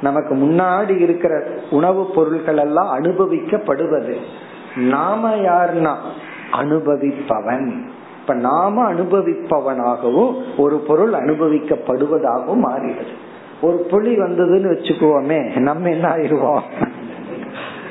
நமக்கு 0.01 0.35
முன்னாடி 0.35 0.99
இருக்கிற 0.99 1.47
உணவுப் 1.69 2.15
பொருள்கள் 2.15 2.57
எல்லாம் 2.57 2.99
அனுபவிக்கப்படுவது. 2.99 4.15
நாம 4.77 5.35
யாருன்னா? 5.35 5.95
அனுபவிப்பவன். 6.51 7.71
இப்ப 8.21 8.33
நாம 8.33 8.93
அனுபவிப்பவனாகவும் 8.93 10.41
ஒரு 10.57 10.77
பொருள் 10.77 11.11
அனுபவிக்கப்படுவதாகவும் 11.11 12.63
மாறிடுது. 12.63 13.13
ஒரு 13.61 13.77
புலி 13.77 14.17
வந்ததுன்னு 14.17 14.71
வச்சுக்குவோமே 14.71 15.59
நம்ம 15.59 15.89
என்ன 15.89 16.09
ஆயிடுவோம்? 16.09 16.61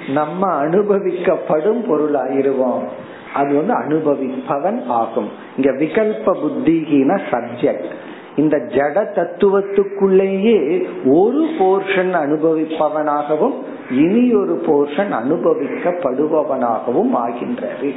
நம்ம 0.08 0.64
அனுபவிக்கப்படும் 0.64 1.88
பொருள் 1.88 2.12
ஆயிருவோம் 2.12 2.82
அது 3.34 3.54
வந்து 3.54 3.74
அனுபவிப்பவன் 3.74 4.86
ஆகும். 4.86 5.28
இங்க 5.56 5.72
விகல்ப 5.72 6.24
புத்திகின 6.24 7.20
சப்ஜெக்ட் 7.30 7.84
இந்த 8.36 8.56
ஜட 8.56 9.12
தத்துவத்துக்குள்ளேயே 9.16 10.88
ஒரு 11.04 11.48
போர்ஷன் 11.58 12.06
அனுபவிப்பவனாகவும் 12.12 13.54
இனி 13.90 14.34
ஒரு 14.34 14.62
போர்ஷன் 14.66 15.06
அனுபவிக்கப்படுபவனாகவும் 15.10 17.12
ஆகின்றது. 17.12 17.94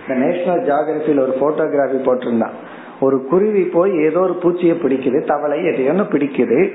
இந்த 0.00 0.08
நேஷனல் 0.08 0.60
ஜியாகிரபியில் 0.60 1.20
ஒரு 1.20 1.36
போட்டோகிராஃபி 1.40 1.92
போட்டிருந்தான் 1.92 2.52
ஒரு 3.00 3.24
குருவி 3.24 3.62
போய் 3.62 3.92
ஏதோ 3.92 4.20
ஒரு 4.20 4.38
பூச்சியை 4.42 4.54
பிடிக்குது 4.54 5.26
தவளை 5.26 5.58
எதையொன்னு 5.58 5.92
பிடிக்குது. 5.92 6.72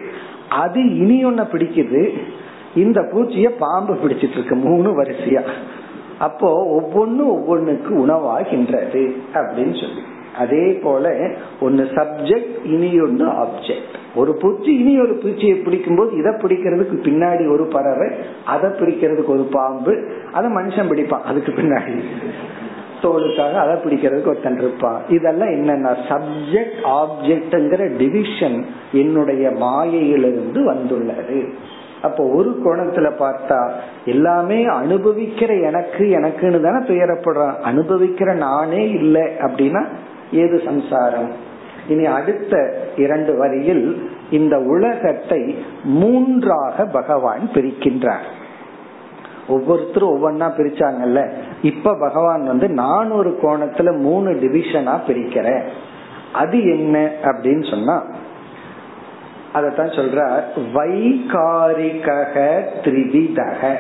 அது 0.50 0.96
இனி 0.96 1.26
ஒன்ன 1.26 1.28
பிடிக்குது. 1.28 2.18
இந்த 2.76 3.02
பூச்சிய 3.02 3.50
பாம்பு 3.60 3.94
பிடிச்சிட்டு 3.94 4.32
இருக்கு 4.32 4.56
மூணு 4.56 5.02
வரிசையா. 5.02 5.42
அப்போ 6.20 6.50
ஒவ்வொன்னு 6.78 7.24
ஒவ்வொன்னுக்கு 7.36 7.92
உணவாகின்றது 7.92 9.12
அப்படின்னு 9.34 9.82
சொல்லி. 9.82 10.02
அதே 10.38 10.72
போல 10.72 11.14
ஒன்னு 11.60 11.84
சப்ஜெக்ட் 11.84 12.66
இனி 12.66 13.02
ஒன்று 13.02 13.26
ஆப்ஜெக்ட் 13.26 13.96
ஒரு 14.16 14.34
பூச்சி 14.34 14.80
இனி 14.80 15.00
ஒரு 15.00 15.20
பூச்சியை 15.24 15.64
பிடிக்கும் 15.64 15.96
போது 15.96 16.18
இதை 16.18 16.32
பிடிக்கிறதுக்கு 16.32 16.98
பின்னாடி 17.08 17.52
ஒரு 17.52 17.66
பறவை 17.66 18.08
அதை 18.46 18.70
பிடிக்கிறதுக்கு 18.70 19.26
ஒரு 19.26 19.48
பாம்பு 19.52 20.08
அதை 20.32 20.52
மனுஷன் 20.52 20.90
பிடிப்பான் 20.92 21.22
அதுக்கு 21.22 21.52
பின்னாடி. 21.52 22.00
தோலுக்காக 23.02 23.54
அதை 23.54 23.76
பிடிக்கிறதுக்கு 23.76 24.28
ஒருத்தன் 24.28 24.58
இருப்பான். 24.58 25.02
இதெல்லாம் 25.10 25.50
என்னன்னா 25.50 25.96
சப்ஜெக்ட் 26.10 26.80
ஆப்ஜெக்ட்ங்கிற 26.84 27.98
டிவிஷன் 27.98 28.66
என்னுடைய 28.92 29.52
மாயையிலிருந்து 29.52 30.64
வந்துள்ளது. 30.64 31.50
அப்போ 32.02 32.24
ஒரு 32.24 32.62
கோணத்துல 32.66 33.12
பார்த்தா 33.20 33.72
எல்லாமே 34.06 34.66
அனுபவிக்கிற 34.68 35.64
எனக்கு 35.64 36.04
எனக்குன்னு 36.04 36.62
தானே 36.62 36.86
துயரப்படுறான். 36.86 37.54
அனுபவிக்கிற 37.66 38.36
நானே 38.36 38.90
இல்லை 38.90 39.22
அப்படின்னா 39.22 39.86
ஏது 40.32 40.62
சம்சாரம்? 40.66 41.32
இனி 41.88 42.06
அடுத்த 42.06 42.78
இரண்டு 42.98 43.38
வரியில் 43.38 44.10
இந்த 44.32 44.60
உலகத்தை 44.60 45.64
மூன்றாக 45.84 46.86
பகவான் 46.86 47.50
பிரிக்கின்றார். 47.54 48.28
ஒவ்வொருத்தரும் 49.48 50.14
ஒவ்வொன்னா 50.16 50.44
பிரிச்சாங்கல்ல. 50.44 51.32
இப்ப 51.62 51.98
பகவான் 52.00 52.48
வந்து 52.48 52.70
நான் 52.70 53.12
ஒரு 53.12 53.40
கோணத்துல 53.42 53.98
மூணு 53.98 54.30
டிவிஷனா 54.30 55.00
பிரிக்கிறேன் 55.08 55.62
அது 56.34 56.64
என்ன 56.64 57.12
அப்படின்னு 57.22 57.70
சொன்னா 57.70 58.06
அதத்தான் 59.54 59.96
சொல்ற 59.96 60.42
வைகாரிக 60.74 62.18
திரிவிதக 62.84 63.76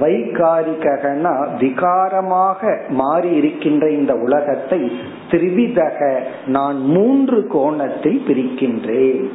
வைகாரிகனா 0.00 1.56
விகாரமாக 1.56 2.88
மாறி 2.88 3.28
இருக்கின்ற 3.28 3.90
இந்த 3.90 4.14
உலகத்தை 4.14 5.00
திரிவிதக 5.30 6.20
நான் 6.46 6.76
மூன்று 6.76 7.46
கோணத்தில் 7.46 8.22
பிரிக்கின்றேன். 8.28 9.28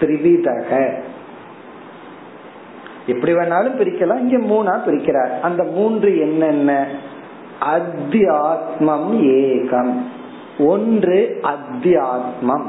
திரிவிதக 0.00 0.90
எப்படி 3.06 3.34
வேணாலும் 3.34 3.78
பிரிக்கலாம் 3.78 4.18
இங்க 4.18 4.36
மூணா 4.36 4.88
பிரிக்கிறார். 4.88 5.40
அந்த 5.40 5.62
மூன்று 5.62 6.18
என்னென்ன? 6.18 6.86
அத்தியாத்மம் 7.60 9.10
ஏகம். 9.20 10.02
ஒன்று 10.58 11.40
அத்தியாத்மம். 11.42 12.66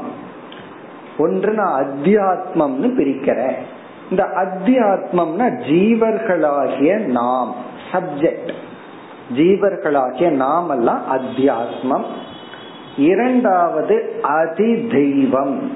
ஒன்று 1.20 1.52
நான் 1.52 1.82
அத்தியாத்மம்னு 1.82 2.90
பிரிக்கிறேன். 2.98 3.58
இந்த 4.10 4.24
அத்தியாத்மம்னா 4.24 5.46
ஜீவர்களாகிய 5.70 7.06
நாம் 7.06 7.54
சப்ஜெக்ட் 7.92 8.52
ஜீவர்களாகிய 9.36 10.30
நாம் 10.30 10.70
எல்லாம் 10.70 11.02
அத்தியாத்மம். 11.18 12.04
இரண்டாவது 12.96 14.12
அதி 14.22 14.86
தெய்வம் 14.86 15.72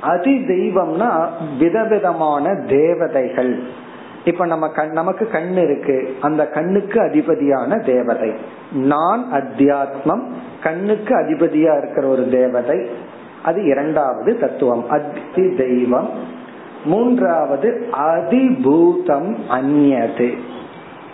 அதி 0.00 0.34
தெய்வம்னா 0.36 1.28
விதவிதமான 1.58 2.54
தேவதைகள். 2.66 3.62
இப்ப 4.24 4.46
நம்ம 4.46 4.68
கண் 4.68 4.90
நமக்கு 4.90 5.28
கண் 5.28 5.54
இருக்கு. 5.56 6.16
அந்த 6.20 6.46
கண்ணுக்கு 6.46 7.00
அதிபதியான 7.00 7.84
தேவதை. 7.84 8.32
நான் 8.72 9.24
அத்தியாத்மம் 9.32 10.22
கண்ணுக்கு 10.62 11.14
அதிபதியா 11.16 11.78
இருக்கிற 11.78 12.06
ஒரு 12.06 12.30
தேவதை. 12.30 12.90
அது 13.44 13.64
இரண்டாவது 13.64 14.38
தத்துவம். 14.38 14.88
அத்தி 14.88 15.54
தெய்வம் 15.54 16.08
மூன்றாவது 16.84 17.88
அதிபூதம் 17.92 19.36
அந்நது 19.50 20.32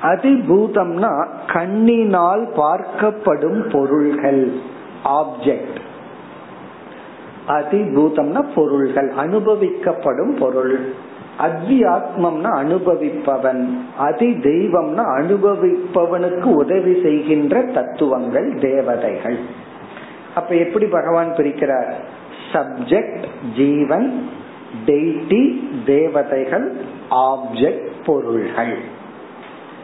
அதிபூதம்னா 0.02 1.26
கண்ணினால் 1.46 2.48
பார்க்கப்படும் 2.56 3.70
பொருள்கள் 3.70 4.52
ஆப்ஜெக்ட் 5.04 5.80
அதிபூதம்னா 7.48 8.44
பொருள்கள் 8.54 9.12
அனுபவிக்கப்படும் 9.12 10.38
பொருள். 10.38 10.92
அத்தியாத்மம்னா 11.38 12.50
அனுபவிப்பவன். 12.62 13.68
அதி 13.98 14.32
தெய்வம்னா 14.32 15.04
அனுபவிப்பவனுக்கு 15.18 16.42
உதவி 16.42 17.00
செய்கின்ற 17.02 17.62
தத்துவங்கள் 17.62 18.58
தேவதைகள். 18.60 19.38
அப்ப 20.34 20.54
எப்படி 20.54 20.86
பகவான் 20.86 21.32
பிரிக்கிறார்? 21.36 21.92
சப்ஜெக்ட் 22.52 23.24
ஜீவன் 23.56 24.28
டெய்டி 24.86 25.68
தேவதைகள் 25.86 26.76
ஆப்ஜெக்ட் 27.10 27.86
பொருள்கள். 28.04 28.78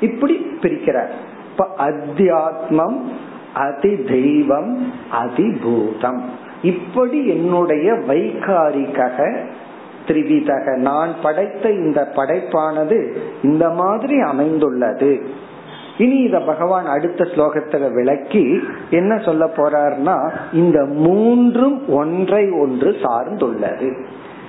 இப்படி 0.01 0.46
பிரிக்கிறார். 0.61 1.09
இப்ப 1.51 1.68
அத்தியாத்மம் 1.78 3.01
அதி 3.55 4.03
தெய்வம் 4.03 4.92
அதிபூதம். 5.12 6.20
இப்படி 6.62 7.26
என்னுடைய 7.26 7.92
வைகாரிக 7.92 9.36
திரிவிதக. 10.07 10.76
நான் 10.76 11.12
படைத்த 11.22 11.70
இந்த 11.70 12.12
படைப்பானது 12.16 13.16
இந்த 13.42 13.70
மாதிரி 13.70 14.20
அமைந்துள்ளது. 14.20 15.26
இனி 15.99 16.16
இத 16.16 16.38
பகவான் 16.38 16.86
அடுத்த 16.86 17.24
ஸ்லோகத்துல 17.24 17.92
விளக்கி 17.92 18.61
என்ன 18.90 19.18
சொல்ல 19.18 19.44
போறார்னா 19.57 20.30
இந்த 20.53 20.84
மூன்றும் 20.84 21.88
ஒன்றை 21.88 22.51
ஒன்று 22.51 22.96
சார்ந்துள்ளது. 23.03 23.90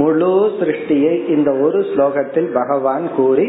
முழு 0.00 0.34
சிருஷ்டியை 0.58 1.14
இந்த 1.34 1.50
ஒரு 1.64 1.78
ஸ்லோகத்தில் 1.90 2.48
பகவான் 2.52 3.06
கூறி 3.16 3.46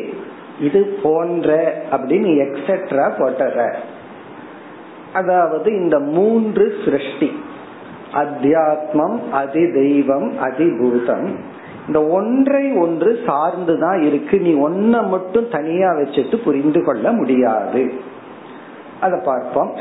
இது 0.61 0.99
போன்ற 1.03 1.83
அப்படின்னு 1.93 2.47
எக்ஸெட்ரா 2.47 3.11
போட்டுற 3.19 3.75
அதாவது 5.13 5.73
இந்த 5.73 5.99
மூன்று 5.99 6.75
சிருஷ்டி. 6.85 7.33
அத்தியாத்மம் 8.13 9.31
அதி 9.31 9.73
தெய்வம் 9.73 10.33
அதிபூதம். 10.39 11.37
இந்த 11.87 12.05
ஒன்றை 12.05 12.73
ஒன்று 12.73 13.21
சார்ந்துதான் 13.27 14.03
இருக்கு. 14.03 14.39
நீ 14.39 14.55
ஒன்ன 14.55 15.09
மட்டும் 15.09 15.51
தனியா 15.51 15.91
வச்சுட்டு 15.91 16.43
புரிந்து 16.43 16.85
கொள்ள 16.85 17.13
முடியாது. 17.13 17.93
அத 19.01 19.23
பார்ப்போம். 19.25 19.73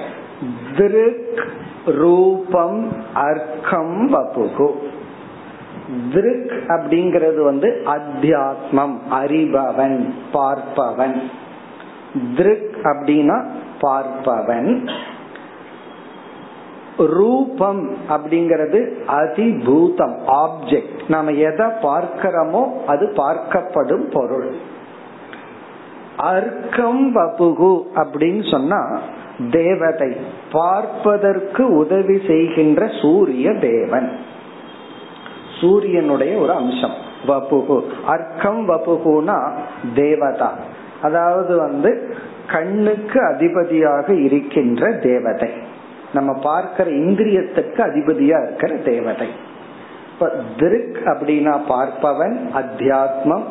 திருக் 0.77 1.47
ரூபம் 1.85 2.91
அர்க்கம் 3.13 4.13
வபுகு. 4.13 4.71
திருக் 6.13 6.53
அப்படிங்கிறது 6.67 7.41
வந்து 7.43 7.81
அத்தியாத்மம் 7.85 8.95
அறிபவன் 9.11 10.05
பார்ப்பவன். 10.33 11.21
திருக் 12.35 12.77
அப்படின்னா 12.83 13.45
பார்ப்பவன். 13.81 14.89
ரூபம் 16.97 17.97
அப்படிங்கிறது 18.09 18.79
அதிபூதம் 19.07 20.15
ஆப்ஜெக்ட் 20.27 21.01
நாம 21.07 21.31
எதை 21.31 21.65
பார்க்கிறோமோ 21.65 22.63
அது 22.85 23.13
பார்க்கப்படும் 23.15 24.11
பொருள். 24.11 24.55
அர்க்கம் 26.17 27.15
வபுகு 27.15 27.81
அப்படின்னு 27.95 28.51
சொன்னா 28.51 28.99
தேவதை 29.51 30.15
பார்ப்பதற்கு 30.51 31.75
உதவி 31.75 32.21
செய்கின்ற 32.27 32.87
சூரிய 33.01 33.53
தேவன். 33.53 34.09
சூரியனுடைய 35.61 36.37
ஒரு 36.37 36.51
அம்சம். 36.51 36.93
வபுகு 37.27 37.81
அர்க்கம் 38.05 38.69
வபுகுனா 38.69 39.51
தேவதா. 39.95 40.57
அதாவது 41.01 41.57
வந்து 41.57 42.15
கண்ணுக்கு 42.51 43.21
அதிபதியாக 43.21 44.13
இருக்கின்ற 44.13 44.91
தேவதை. 44.91 45.49
நம்ம 46.13 46.39
பார்க்கிற 46.39 46.91
இந்திரியத்துக்கு 46.91 47.77
அதிபதியா 47.77 48.43
இருக்கிற 48.43 48.75
தேவதை. 48.75 49.27
இப்ப 50.13 50.31
திருக் 50.57 50.99
அப்படின்னா 51.05 51.59
பார்ப்பவன் 51.69 52.39
அத்தியாத்மம். 52.53 53.43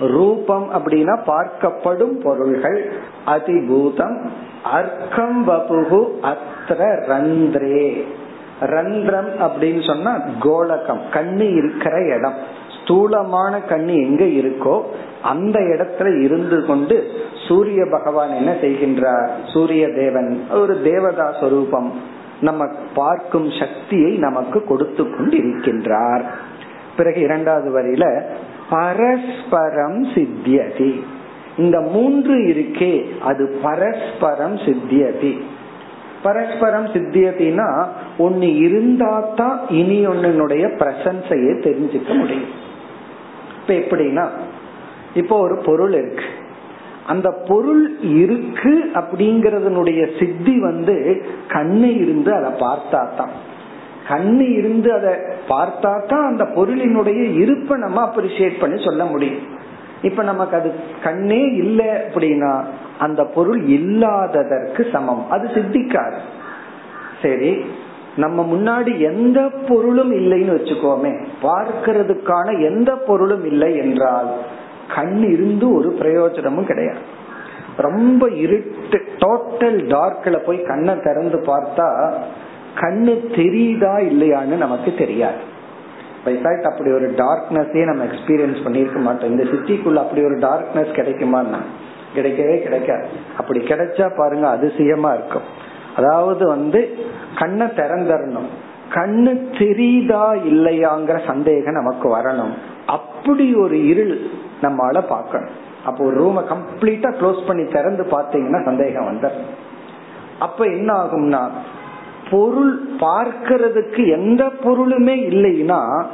ரூபம் 0.00 0.70
அப்படின்னா 0.74 1.18
பார்க்கப்படும் 1.26 2.20
பொருள்கள். 2.22 2.92
அதிபூதம். 3.26 4.28
அர்க்கம் 4.64 5.48
வபுகு 5.48 6.08
அத்திர 6.22 7.02
ரந்திரே. 7.08 8.04
ரந்திரம் 8.60 9.28
அப்படின்னு 9.38 9.86
சொன்னா 9.86 10.22
கோலகம் 10.40 11.00
கண்ணு 11.12 11.54
இருக்கிற 11.54 12.16
இடம். 12.16 12.34
ஸ்தூலமான 12.82 13.60
கண்ணு 13.68 13.94
எங்க 14.04 14.24
இருக்கோ 14.24 14.82
அந்த 15.22 15.60
இடத்துல 15.60 16.20
இருந்து 16.20 16.64
கொண்டு 16.64 17.10
சூரிய 17.48 17.86
பகவான் 17.90 18.30
என்ன 18.30 18.56
செய்கின்றார்? 18.62 19.28
சூரிய 19.52 19.88
தேவன். 19.88 20.46
ஒரு 20.50 20.82
தேவதா 20.82 21.34
சொரூபம். 21.40 21.92
நம்ம 22.40 22.68
பார்க்கும் 22.94 23.50
சக்தியை 23.50 24.16
நமக்கு 24.16 24.64
கொடுத்து 24.64 25.16
கொண்டு 25.16 25.36
இருக்கின்றார் 25.36 26.22
பிறகு 26.96 27.20
இரண்டாவது 27.20 27.78
வரியில 27.78 28.22
பரஸ்பரம் 28.70 30.04
சித்தியதி. 30.04 31.00
இந்த 31.56 31.80
மூன்று 31.80 32.34
இருக்கே 32.34 33.18
அது 33.20 33.58
பரஸ்பரம் 33.62 34.56
சித்தியதி. 34.56 35.40
பரஸ்பரம் 36.22 36.88
சித்தியத்தினா 36.94 37.68
ஒன்னு 38.18 38.48
இருந்தா 38.66 39.12
தான் 39.40 39.58
இனி 39.80 39.98
ஒன்னுடைய 40.06 40.64
பிரசன்சையே 40.80 41.52
தெரிஞ்சுக்க 41.66 42.10
முடியும். 42.18 42.50
இப்ப 43.60 43.72
எப்படின்னா 43.72 44.24
இப்போ 45.14 45.36
ஒரு 45.40 45.56
பொருள் 45.68 45.92
இருக்கு. 45.92 46.26
அந்த 47.06 47.28
பொருள் 47.48 47.84
இருக்கு 48.22 48.72
அப்படிங்கறதனுடைய 49.00 50.00
சித்தி 50.18 50.54
வந்து 50.58 50.96
கண்ணு 51.48 51.88
இருந்து 52.02 52.30
அதை 52.34 52.50
பார்த்தா 52.66 53.00
தான் 53.20 53.32
கண்ணு 54.08 54.46
இருந்து 54.58 54.88
அதை 54.92 55.12
பார்த்தா 55.48 55.92
தான் 56.12 56.28
அந்த 56.30 56.44
பொருளினுடைய 56.56 57.22
இருப்பை 57.42 57.76
நம்ம 57.78 57.98
அப்ரிசியேட் 58.08 58.60
பண்ணி 58.60 58.78
சொல்ல 58.84 59.04
முடியும். 59.04 59.42
இப்ப 60.02 60.22
நமக்கு 60.22 60.56
அது 60.56 60.72
கண்ணே 61.02 61.40
இல்லை 61.44 61.86
அப்படின்னா 61.86 62.64
அந்த 62.98 63.24
பொருள் 63.24 63.60
இல்லாததற்கு 63.66 64.86
சமம். 64.92 65.30
அது 65.30 65.48
சித்திக்காது. 65.48 66.18
சரி 67.22 67.64
நம்ம 68.16 68.42
முன்னாடி 68.52 68.98
எந்த 68.98 69.40
பொருளும் 69.68 70.12
இல்லைன்னு 70.12 70.56
வச்சுக்கோமே 70.56 71.12
பார்க்கிறதுக்கான 71.42 72.60
எந்த 72.60 72.94
பொருளும் 72.96 73.44
இல்லை 73.44 73.76
என்றால் 73.76 74.30
கண் 74.94 75.22
இருந்து 75.32 75.74
ஒரு 75.74 75.90
பிரயோஜனமும் 75.90 76.66
கிடையாது. 76.66 76.98
ரொம்ப 77.76 78.28
இருட்டு 78.28 78.98
டோட்டல் 79.18 79.80
டார்க்ல 79.86 80.36
போய் 80.36 80.62
கண்ணை 80.62 80.94
திறந்து 81.00 81.38
பார்த்தா 81.46 82.14
கண்ணு 82.74 83.14
தெரியுதா 83.36 83.94
இல்லையான்னு 84.10 84.56
நமக்கு 84.56 84.94
தெரியாது. 84.98 85.49
அப்படி 86.24 86.92
ஒரு 86.92 87.10
டார்க்னஸே 87.10 87.84
நம்ம 87.84 88.04
எக்ஸ்பீரியன்ஸ் 88.04 88.64
பண்ணியிருக்க 88.64 88.98
மாட்டோம். 88.98 89.30
இந்த 89.30 89.42
சிட்டிக்குள்ள 89.42 89.94
அப்படி 89.94 90.24
ஒரு 90.24 90.36
டார்க்னஸ் 90.38 90.96
கிடைக்குமான்னா? 90.96 91.60
கிடைக்கவே 92.14 92.62
கிடைக்காது. 92.62 93.06
அப்படி 93.38 93.60
கிடைச்சா 93.60 94.16
பாருங்க 94.16 94.48
அதிசயமா 94.48 95.12
இருக்கும். 95.12 95.42
அதாவது 95.96 96.46
வந்து 96.46 96.98
கண்ணை 97.38 97.66
திறந்தரணும் 97.66 98.48
கண்ணு 98.94 99.32
தெரியுதா 99.58 100.24
இல்லையாங்கிற 100.44 101.26
சந்தேகம் 101.26 101.74
நமக்கு 101.74 102.16
வரணும். 102.16 102.54
அப்படி 102.86 103.54
ஒரு 103.54 103.86
இருள் 103.86 104.20
நம்மளால 104.62 105.06
பார்க்கணும். 105.08 105.68
அப்போ 105.84 106.04
ஒரு 106.04 106.24
ரூமை 106.24 106.52
கம்ப்ளீட்டா 106.52 107.12
க்ளோஸ் 107.20 107.46
பண்ணி 107.46 107.64
திறந்து 107.64 108.06
பார்த்தீங்கன்னா 108.10 108.64
சந்தேகம் 108.64 109.06
வந்துடும் 109.06 109.46
அப்ப 110.38 110.64
என்ன 110.64 110.92
ஆகும்னா 110.92 111.48
பொருள் 112.30 112.88
பார்க்கறதுக்கு 112.98 114.10
எந்த 114.10 114.44
பொருளுமே 114.44 115.14
இல்லைன்னா 115.30 116.04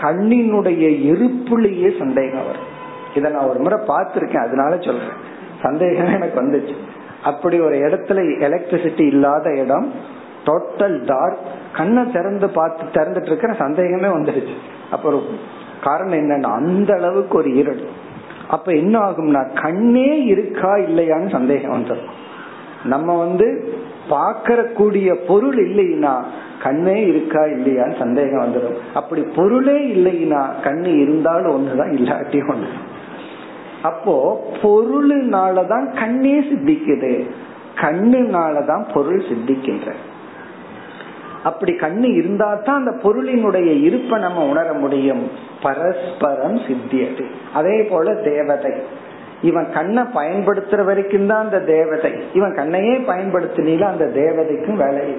கண்ணினுடைய 0.00 0.84
இருப்புலேயே 1.10 1.98
சந்தேகம் 1.98 2.46
வரும். 2.46 2.66
இதை 3.14 3.30
நான் 3.30 3.48
ஒரு 3.48 3.58
முறை 3.58 3.78
பார்த்திருக்கேன் 3.86 4.46
அதனால 4.46 4.76
சொல்றேன். 4.76 5.16
சந்தேகம் 5.62 6.12
எனக்கு 6.12 6.42
வந்துச்சு. 6.42 6.74
அப்படி 7.24 7.60
ஒரு 7.60 7.76
இடத்துல 7.76 8.18
எலக்ட்ரிசிட்டி 8.40 9.06
இல்லாத 9.06 9.54
இடம் 9.54 9.92
டோட்டல் 10.44 11.04
டார்க் 11.04 11.38
கண்ணை 11.76 12.10
திறந்து 12.10 12.48
பார்த்து 12.48 13.00
திறந்துட்டு 13.00 13.26
இருக்கிற 13.26 13.52
சந்தேகமே 13.52 14.08
வந்துடுச்சு. 14.08 14.54
அப்புறம் 14.90 15.22
காரணம் 15.82 16.18
என்னன்னா 16.18 16.52
அந்த 16.54 16.94
அளவுக்கு 16.94 17.38
ஒரு 17.38 17.54
இருள். 17.54 17.80
அப்ப 18.48 18.72
என்ன 18.72 18.98
ஆகும்னா 18.98 19.60
கண்ணே 19.62 20.22
இருக்கா 20.24 20.74
இல்லையான்னு 20.74 21.30
சந்தேகம் 21.30 21.72
வந்துடும். 21.72 22.10
நம்ம 22.84 23.18
வந்து 23.18 23.74
பார்க்கக்கூடிய 24.10 25.14
பொருள் 25.14 25.68
இல்லைன்னா 25.68 26.24
கண்ணே 26.62 27.06
இருக்கா 27.06 27.42
இல்லையான்னு 27.42 27.98
சந்தேகம் 27.98 28.44
வந்துடும். 28.44 28.76
அப்படி 28.94 29.22
பொருளே 29.22 29.86
இல்லைன்னா 29.86 30.46
கண்ணு 30.64 31.00
இருந்தாலும் 31.00 31.56
ஒண்ணுதான் 31.56 31.94
இல்லாட்டி 31.94 32.40
ஒண்ணு 32.48 32.66
அப்போ 33.82 34.44
பொருளுனாலதான் 34.62 35.98
கண்ணே 35.98 36.40
சித்திக்குது. 36.40 37.30
கண்ணுனாலதான் 37.74 38.92
பொருள் 38.94 39.18
சித்திக்கின்ற. 39.18 39.92
அப்படி 41.42 41.72
கண்ணு 41.72 42.14
இருந்தா 42.14 42.54
தான் 42.54 42.86
அந்த 42.86 42.90
பொருளினுடைய 42.90 43.82
இருப்பை 43.82 44.20
நம்ம 44.20 44.46
உணர 44.46 44.72
முடியும். 44.72 45.30
பரஸ்பரம் 45.62 46.56
சித்தியது. 46.56 47.24
அதே 47.54 47.82
போல 47.82 48.14
தேவதை. 48.14 48.72
இவன் 49.42 49.72
கண்ணை 49.72 50.02
பயன்படுத்துற 50.02 50.84
வரைக்கும் 50.84 51.26
தான் 51.26 51.44
அந்த 51.44 51.60
தேவதை. 51.60 52.12
இவன் 52.32 52.54
கண்ணையே 52.54 52.94
பயன்படுத்தினீல 52.98 53.80
அந்த 53.80 54.04
தேவதைக்கும் 54.04 54.76
வேலை 54.76 55.16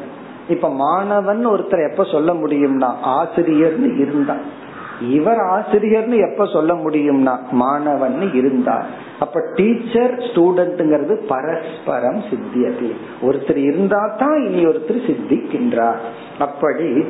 இப்ப 0.50 0.70
மாணவன் 0.70 1.48
ஒருத்தர் 1.48 1.90
எப்ப 1.90 2.04
சொல்ல 2.04 2.34
முடியும்னா 2.34 2.94
ஆசிரியர்னு 3.02 3.98
இருந்தான் 3.98 4.66
இவர் 5.02 5.38
ஆசிரியர்னு 5.38 6.32
எப்ப 6.32 6.46
சொல்ல 6.46 6.74
முடியும்னா 6.74 7.38
மாணவன் 7.52 8.34
இருந்தார் 8.34 8.86
அப்ப 9.20 9.42
டீச்சர் 9.56 10.14
ஸ்டூடெண்ட்ங்கிறது 10.18 11.16
பரஸ்பரம் 11.28 12.24
சித்தியது 12.30 12.92
ஒருத்தர் 13.22 13.56
இருந்தா 13.56 14.16
தான் 14.18 14.46
இனி 14.46 14.66
ஒருத்தர் 14.66 15.08
சித்திக்கின்றார். 15.08 15.96
அப்படி 16.40 17.06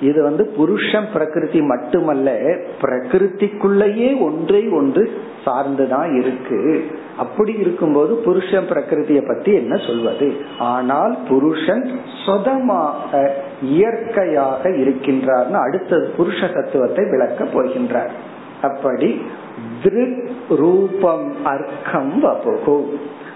இது 0.00 0.22
வந்து 0.22 0.44
புருஷன் 0.56 1.08
பிரகிருதி 1.12 1.60
மட்டுமல்ல 1.60 2.30
பிரகிருதிக்குள்ளேயே 2.82 4.20
ஒன்றை 4.20 4.68
ஒன்று 4.68 5.02
சார்ந்துதான் 5.44 6.10
இருக்கு. 6.20 6.58
அப்படி 7.16 7.52
இருக்கும்போது 7.52 8.14
புருஷன் 8.14 8.68
பிரகிருதியை 8.70 9.22
பத்தி 9.26 9.52
என்ன 9.52 9.76
சொல்வது? 9.76 10.28
ஆனால் 10.58 11.16
புருஷன் 11.28 11.84
சொதமாக 12.26 13.34
இயற்கையாக 13.62 14.70
இருக்கின்றார்னு 14.70 15.58
அடுத்தது 15.66 16.08
புருஷ 16.16 16.40
தத்துவத்தை 16.52 17.04
விளக்க 17.04 17.44
போகின்றார். 17.44 18.12
அப்படி 18.62 19.20
திருக் 19.82 20.30
ரூபம் 20.48 21.28
அர்க்கம் 21.44 22.14
வபுகு 22.22 22.78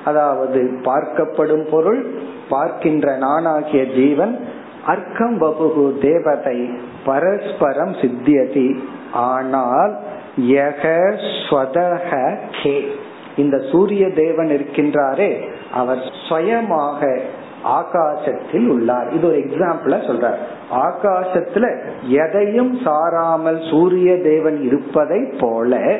அதாவது 0.05 0.61
பார்க்கப்படும் 0.83 1.67
பொருள் 1.71 2.01
பார்க்கின்ற 2.49 3.19
நானாகிய 3.19 3.83
ஜீவன் 3.95 4.39
அர்க்கம் 4.87 5.41
வபுகு 5.41 6.01
தேவதை 6.01 6.71
பரஸ்பரம் 7.05 7.93
சித்தியதி. 7.93 8.79
ஆனால் 9.13 9.99
கே. 12.63 12.87
இந்த 13.37 13.59
சூரிய 13.73 14.11
தேவன் 14.11 14.47
இருக்கின்றாரே 14.47 15.51
அவர் 15.73 16.11
சுயமாக 16.29 17.21
ஆகாசத்தில் 17.65 18.69
உள்ளார். 18.69 19.13
இது 19.13 19.27
ஒரு 19.27 19.39
எக்ஸாம்பிள 19.39 19.95
சொல்றார். 20.09 20.37
ஆகாசத்துல 20.73 21.79
எதையும் 22.03 22.79
சாராமல் 22.79 23.71
சூரிய 23.71 24.21
தேவன் 24.21 24.63
இருப்பதை 24.63 25.33
போல 25.41 25.99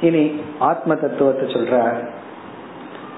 இனி 0.00 0.40
ஆத்ம 0.58 0.94
தத்துவத்தை 0.94 1.48
சொல்றார். 1.48 2.06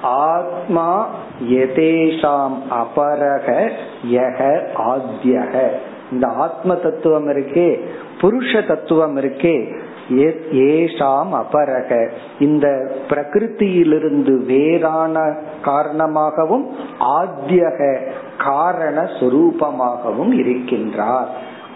ஆத்மா 0.02 1.06
எதேஷாம் 1.42 2.56
அபரக 2.70 3.70
யக 4.10 4.66
ஆத்யக 4.76 5.68
இந்த 6.10 6.26
ஆத்ம 6.26 6.74
தத்துவம் 6.74 7.28
இருக்கே 7.28 7.80
புருஷ 8.20 8.66
தத்துவம் 8.66 9.16
இருக்கே 9.16 9.80
ஏஷாம் 10.52 11.42
அபரக 11.42 12.10
இந்த 12.38 12.92
பிரகிருத்தியிலிருந்து 13.08 14.44
வேறான 14.44 15.36
காரணமாகவும் 15.62 16.76
ஆத்தியக 17.00 18.08
காரண 18.38 19.02
சுரூபமாகவும் 19.02 20.32
இருக்கின்றார். 20.32 21.26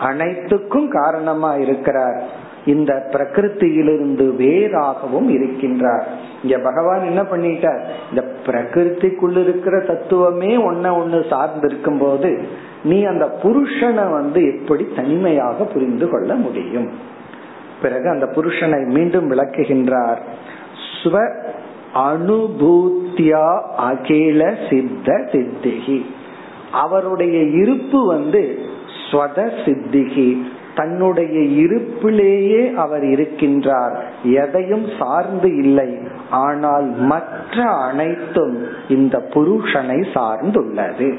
அனைத்துக்கும் 0.01 0.91
காரணமா 0.91 1.55
இருக்கிறார். 1.55 2.22
இந்த 2.66 3.08
பிரகிருத்தியிலிருந்து 3.10 4.26
வேறாகவும் 4.38 5.28
இருக்கின்றார். 5.28 6.02
இங்க 6.42 6.58
பகவான் 6.58 7.04
என்ன 7.04 7.22
பண்ணிட்டார்? 7.22 7.80
இந்த 8.08 8.34
பிரகிருத்திக்குள்ள 8.46 9.42
இருக்கிற 9.42 9.78
தத்துவமே 9.78 10.56
ஒன்ன 10.56 10.90
ஒண்ணு 11.00 11.28
சார்ந்திருக்கும் 11.28 11.98
போது 11.98 12.42
நீ 12.84 13.04
அந்த 13.04 13.38
புருஷனை 13.42 14.10
வந்து 14.10 14.58
எப்படி 14.58 14.86
தனிமையாக 14.96 15.64
புரிந்து 15.64 16.08
கொள்ள 16.08 16.34
முடியும்? 16.34 16.90
பிறகு 17.82 18.08
அந்த 18.08 18.26
புருஷனை 18.26 18.86
மீண்டும் 18.86 19.30
விளக்குகின்றார். 19.30 20.18
ஸ்வ 21.02 21.34
அனுபூத்தியா 21.94 23.60
அகில 23.76 24.54
சித்த 24.70 25.12
சித்திகி. 25.32 26.04
அவருடைய 26.72 27.42
இருப்பு 27.42 28.06
வந்து 28.06 28.58
ஸ்வத 29.10 29.50
சித்திகி. 29.64 30.42
தன்னுடைய 30.77 31.64
இருப்பிலேயே 31.64 32.74
அவர் 32.74 33.03
இருக்கின்றார். 33.03 33.97
எதையும் 34.22 34.85
சார்ந்து 34.99 35.57
இல்லை. 35.57 35.99
ஆனால் 36.31 36.85
மற்ற 36.85 37.62
அனைத்தும் 37.62 38.66
இந்த 38.89 39.29
புருஷனை 39.35 40.07
சார்ந்துள்ளது. 40.14 41.14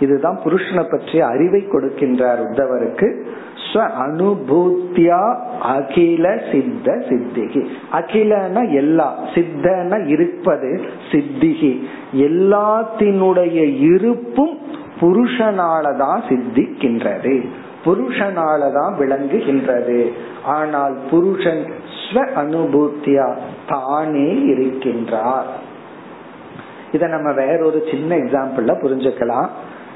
இதுதான் 0.00 0.40
புருஷனை 0.44 0.84
பற்றிய 0.90 1.26
அறிவை 1.26 1.66
கொடுக்கின்றார் 1.68 2.42
உத்தவருக்கு. 2.42 3.24
அனுபூத்தியா 3.74 5.36
அகில 5.62 6.42
சித்த 6.52 6.92
சித்திகி. 7.08 7.66
அகிலன 7.90 8.60
எல்லா 8.60 9.18
சித்தன 9.34 10.06
இருப்பது 10.06 10.80
சித்திகி. 11.12 11.82
எல்லாத்தினுடைய 12.12 13.80
இருப்பும் 13.80 14.58
புருஷனாலதான் 15.00 16.20
சித்திக்கின்றது. 16.28 17.48
புருஷனாலதான் 17.84 18.94
விளங்குகின்றது. 18.98 20.12
ஆனால் 20.44 20.96
புருஷன் 21.10 21.72
ஸ்வ 22.02 22.26
அனுபூத்தியா 22.36 23.36
தானே 23.68 24.32
இருக்கின்றார். 24.32 25.50
இத 26.92 27.06
நம்ம 27.06 27.32
வேறொரு 27.32 27.82
சின்ன 27.90 28.16
எக்ஸாம்பிள்ல 28.16 28.74
புரிஞ்சுக்கலாம். 28.82 29.48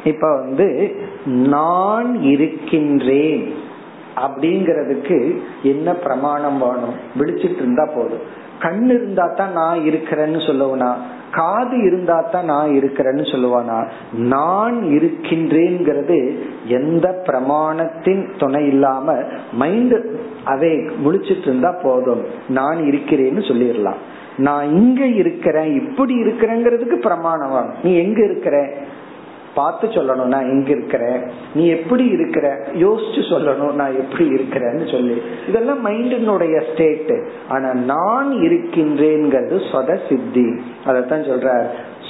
இப்ப 0.04 0.34
வந்து 0.34 0.96
நான் 1.26 2.22
இருக்கின்றேன் 2.22 3.54
அப்படிங்கறதுக்கு 4.26 5.40
என்ன 5.62 5.92
பிரமாணம் 5.92 6.58
வேணும்? 6.58 6.94
விழிச்சிட்டு 7.18 7.56
இருந்தா 7.56 7.84
போதும். 7.84 8.44
கண் 8.60 8.84
இருந்தா 8.84 9.32
தான் 9.36 9.52
நான் 9.52 9.78
இருக்கிறேன்னு 9.78 10.46
சொல்லுவனா 10.46 10.94
காது 11.32 11.84
இருந்தா 11.84 12.20
தான் 12.20 12.44
நான் 12.44 12.68
இருக்கிறேன்னு 12.68 13.22
சொல்லுவானா? 13.32 13.86
நான் 14.12 14.82
இருக்கின்றேங்கிறது 14.82 16.38
எந்த 16.66 17.22
பிரமாணத்தின் 17.26 18.28
துணை 18.38 18.66
இல்லாம 18.66 19.14
மைண்ட் 19.52 19.94
அதை 20.44 20.70
முழிச்சிட்டு 20.78 21.40
இருந்தா 21.40 21.78
போதும். 21.82 22.24
நான் 22.48 22.76
இருக்கிறேன்னு 22.76 23.40
சொல்லிடலாம். 23.48 24.00
நான் 24.36 24.70
இங்க 24.70 25.06
இருக்கிறேன் 25.06 25.74
இப்படி 25.74 26.22
இருக்கிறேங்கிறதுக்கு 26.22 26.94
பிரமாணம். 26.94 27.70
நீ 27.82 27.96
எங்க 27.96 28.24
இருக்கிற? 28.24 28.72
பார்த்து 29.56 29.86
சொல்லணும் 29.88 30.32
நான் 30.34 30.50
எங்க 30.54 30.70
இருக்கிறேன். 30.70 31.20
நீ 31.54 31.64
எப்படி 31.68 32.04
இருக்கிற? 32.04 32.46
யோசிச்சு 32.74 33.22
சொல்லணும் 33.30 33.74
நான் 33.80 33.96
எப்படி 33.96 34.26
இருக்கிறேன்னு 34.28 34.86
சொல்லி. 34.90 35.16
இதெல்லாம் 35.48 35.82
மைண்டினுடைய 35.86 36.56
ஸ்டேட் 36.72 37.12
ஆனா 37.48 37.72
நான் 37.72 38.30
இருக்கின்றேங்கிறது 38.46 39.58
சொத 39.72 39.98
சித்தி. 40.08 40.46
அதத்தான் 40.86 41.26
சொல்ற 41.30 41.50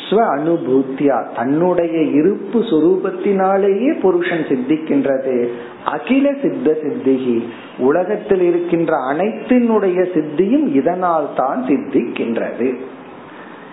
ஸ்வ 0.06 0.18
அனுபூத்தியா 0.36 1.16
தன்னுடைய 1.36 1.96
இருப்பு 2.18 2.58
சுரூபத்தினாலேயே 2.70 4.00
புருஷன் 4.00 4.44
சித்திக்கின்றது. 4.48 5.36
அகில 5.84 6.26
சித்த 6.42 6.76
சித்திகி 6.82 7.36
உலகத்தில் 7.78 8.40
இருக்கின்ற 8.40 8.92
அனைத்தினுடைய 9.12 9.98
சித்தியும் 10.14 10.68
இதனால் 10.74 11.28
தான் 11.36 11.64
சித்திக்கின்றது. 11.68 12.68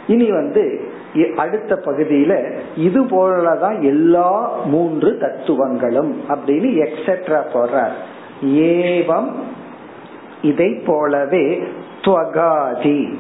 இனி 0.08 0.30
வந்து 0.32 0.64
அடுத்த 1.36 1.76
பகுதியில 1.76 2.58
இது 2.76 3.04
போலதான் 3.04 3.82
எல்லா 3.82 4.56
மூன்று 4.66 5.18
தத்துவங்களும் 5.18 6.22
அப்படின்னு 6.28 6.88
எக்ஸெட்ரா 6.88 7.42
போடுறார். 7.54 7.92
ஏவம் 8.46 9.32
இதை 10.42 10.82
போலவே 10.86 11.64
துவகாதி. 12.02 13.14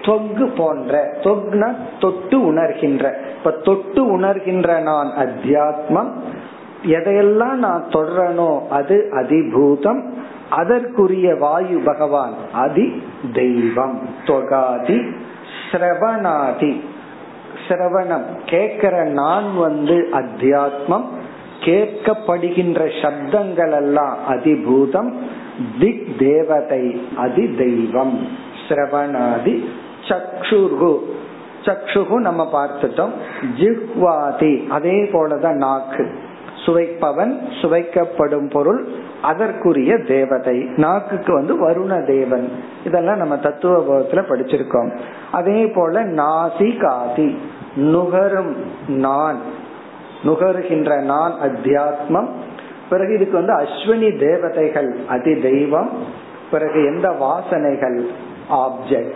தொக்கு 0.00 0.56
போன்ற 0.56 1.16
தொக்னா 1.20 1.74
தொட்டு 2.00 2.38
உணர்கின்ற. 2.38 3.14
இப்ப 3.36 3.50
தொட்டு 3.50 4.18
உணர்கின்ற 4.18 4.82
நான் 4.82 5.08
அத்தியாத்மம். 5.16 6.10
எதையெல்லாம் 6.86 7.54
நான் 7.54 7.84
தொடரனோ 7.88 8.68
அது 8.68 9.08
அதிபூதம். 9.10 10.02
அதற்குரிய 10.50 11.34
வாயு 11.34 11.80
பகவான் 11.84 12.34
அதி 12.52 13.02
தெய்வம். 13.34 14.08
தொகாதி 14.26 15.00
சிரவணாதி 15.70 16.80
சிரவணம். 17.68 18.24
கேட்கிற 18.46 19.04
நான் 19.04 19.56
வந்து 19.56 20.08
அத்தியாத்மம் 20.12 21.06
கேட்கப்படுகின்ற 21.60 22.80
சப்தங்கள் 23.02 23.72
எல்லாம் 23.72 24.18
அதிபூதம் 24.30 25.12
திக் 25.80 26.18
தேவதை 26.18 27.08
அதி 27.16 27.54
தெய்வம் 27.54 28.28
சிரவணாதி 28.68 29.64
சக்ஷுர்கு. 30.08 30.98
சக்ஷுகு 31.64 32.14
நம்ம 32.14 32.48
பார்த்துட்டோம். 32.52 33.10
ஜிஹ்வாதி 33.58 34.66
அதே 34.66 35.02
போலதான் 35.02 35.54
நாக்கு. 35.54 36.24
சுவைப்பவன் 36.66 37.32
சுவைக்கப்படும் 37.60 38.48
பொருள் 38.48 38.88
அதற்குரிய 39.22 39.98
தேவதை. 39.98 40.58
நாக்குக்கு 40.76 41.32
வந்து 41.32 41.68
வருண 41.68 42.06
தேவன் 42.06 42.50
இதெல்லாம் 42.84 43.16
நம்ம 43.16 43.36
தத்துவ 43.36 44.00
படிச்சிருக்கோம். 44.00 44.98
அதே 45.32 45.66
போல 45.66 46.04
நாசி 46.04 46.68
காதி 46.76 47.36
நுகரும் 47.76 48.56
நான். 48.88 49.40
நுகருகின்ற 50.24 51.02
நான் 51.02 51.32
அத்தியாத்மம். 51.42 52.28
பிறகு 52.90 53.14
இதுக்கு 53.14 53.32
வந்து 53.32 53.54
அஸ்வினி 53.54 54.18
தேவதைகள் 54.18 54.96
அதி 55.08 55.40
தெய்வம் 55.40 55.90
பிறகு 56.50 56.84
எந்த 56.84 57.08
வாசனைகள்? 57.08 58.06
ஆப்ஜெக்ட் 58.50 59.14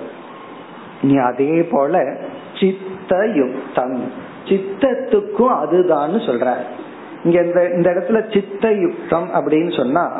நீ 1.02 1.16
அதே 1.16 1.68
போல 1.70 2.16
சித்த 2.60 3.26
யுக்தம் 3.34 4.12
சித்தத்துக்கும் 4.44 5.58
அதுதான் 5.60 6.10
சொல்ற 6.10 6.54
இங்க 7.24 7.42
இந்த 7.42 7.68
இந்த 7.68 7.90
இடத்துல 7.90 8.32
சித்த 8.32 8.72
யுக்தம் 8.72 9.28
அப்படின்னு 9.34 9.76
சொன்னா 9.76 10.10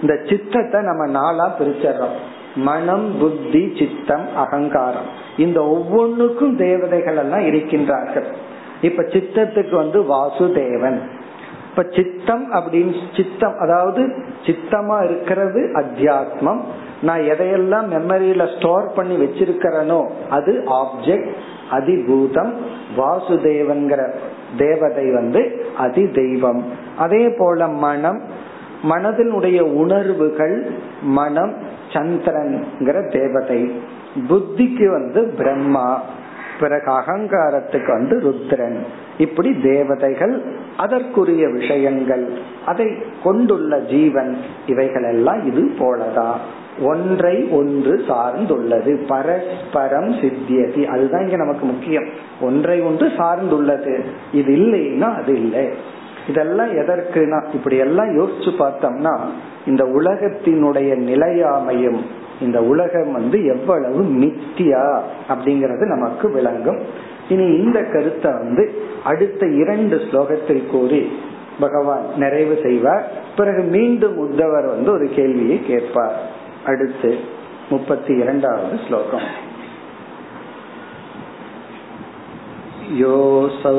இந்த 0.00 0.20
சித்தத்தை 0.28 0.82
நம்ம 0.82 1.06
நாளா 1.06 1.54
பிரிச்சிடறோம். 1.58 2.18
மனம் 2.54 3.18
புத்தி 3.18 3.72
சித்தம் 3.78 4.28
அகங்காரம். 4.36 5.08
இந்த 5.36 5.64
ஒவ்வொன்றுக்கும் 5.64 6.56
தேவதைகள் 6.56 7.16
எல்லாம் 7.16 7.40
இருக்கின்றார்கள். 7.40 8.24
இப்ப 8.82 9.02
சித்தத்துக்கு 9.02 9.74
வந்து 9.74 10.02
வாசுதேவன். 10.02 10.98
இப்ப 11.70 11.86
சித்தம் 11.90 12.52
அப்படின்னு 12.52 12.94
சித்தம் 13.16 13.58
அதாவது 13.58 14.14
சித்தமா 14.46 15.04
இருக்கிறது 15.04 15.70
அத்தியாத்மம். 15.74 16.60
நான் 17.02 17.20
எதையெல்லாம் 17.20 17.90
மெமரியில 17.90 18.56
ஸ்டோர் 18.56 18.92
பண்ணி 18.96 19.24
வச்சிருக்கிறேனோ 19.24 20.10
அது 20.30 20.64
ஆப்ஜெக்ட் 20.66 21.30
அதிபூதம் 21.70 22.52
வாசுதேவன்கிற 22.96 24.14
தேவதை 24.58 25.12
வந்து 25.12 25.66
அதி 25.78 26.10
தெய்வம் 26.10 26.64
அதே 26.98 27.28
போல 27.38 27.68
மனம் 27.68 28.22
மனதினுடைய 28.90 29.60
உணர்வுகள் 29.60 30.70
மனம் 31.02 31.54
சந்திரன்கிற 31.94 33.12
தேவதை. 33.12 33.72
புத்திக்கு 34.28 34.90
வந்து 34.90 35.34
பிரம்மா 35.36 36.02
பிறகு 36.60 36.92
அகங்காரத்துக்கு 36.92 37.86
வந்து 37.86 38.20
ருத்ரன். 38.20 38.76
இப்படி 39.18 39.60
தேவதைகள் 39.62 40.42
அதற்குரிய 40.76 41.48
விஷயங்கள் 41.48 42.38
அதை 42.66 42.86
கொண்டுள்ள 43.22 43.78
ஜீவன் 43.78 44.36
இவைகள் 44.66 45.04
எல்லாம் 45.04 45.46
இது 45.46 45.62
போலதான் 45.78 46.36
ஒன்றை 46.82 47.48
ஒன்று 47.50 48.04
சார்ந்துள்ளது. 48.08 49.06
பரஸ்பரம் 49.06 50.12
சித்தியதி. 50.12 50.84
அதுதான் 50.84 51.24
இங்க 51.24 51.36
நமக்கு 51.36 51.66
முக்கியம். 51.66 52.08
ஒன்றை 52.40 52.80
ஒன்று 52.80 53.06
சார்ந்துள்ளது. 53.06 54.02
இது 54.32 54.56
இல்லைன்னா 54.56 55.14
அது 55.14 55.34
இல்லை. 55.34 55.74
இதெல்லாம் 56.28 56.70
எதற்குனா 56.70 57.54
இப்படி 57.54 57.76
எல்லாம் 57.76 58.18
யோசிச்சு 58.18 58.50
பார்த்தோம்னா 58.58 59.20
இந்த 59.66 59.84
உலகத்தினுடைய 59.84 60.96
நிலையாமையும் 60.96 62.00
இந்த 62.40 62.62
உலகம் 62.62 63.12
வந்து 63.12 63.44
எவ்வளவு 63.44 64.02
மித்தியா 64.02 65.00
அப்படிங்கறது 65.28 65.86
நமக்கு 65.86 66.30
விளங்கும். 66.30 66.80
இனி 67.28 67.46
இந்த 67.46 67.82
கருத்தை 67.82 68.32
வந்து 68.32 68.82
அடுத்த 69.04 69.46
இரண்டு 69.46 69.96
ஸ்லோகத்தில் 69.96 70.66
கூறி 70.66 71.12
பகவான் 71.60 72.04
நிறைவு 72.16 72.58
செய்வார். 72.62 73.10
பிறகு 73.36 73.62
மீண்டும் 73.62 74.16
உத்தவர் 74.18 74.66
வந்து 74.66 74.92
ஒரு 74.92 75.08
கேள்வியை 75.14 75.60
கேட்பார். 75.66 76.16
அடுத்து 76.66 77.18
முப்பத்தி 77.70 78.14
இரண்டாவது 78.14 78.78
ஸ்லோகம். 78.88 79.52
योऽसौ 82.97 83.73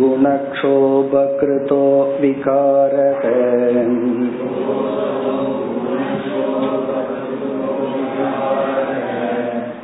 गुणक्षोभकृतो 0.00 1.78
विकारः 2.20 3.22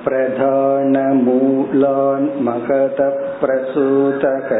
प्रधानमूलान् 0.05 2.28
महतः 2.49 3.16
प्रसूतः 3.41 4.53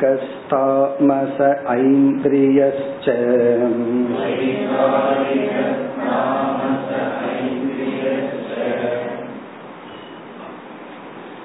वैकारिकस्तामस 0.00 1.36
ऐन्द्रियश्च 1.70 3.06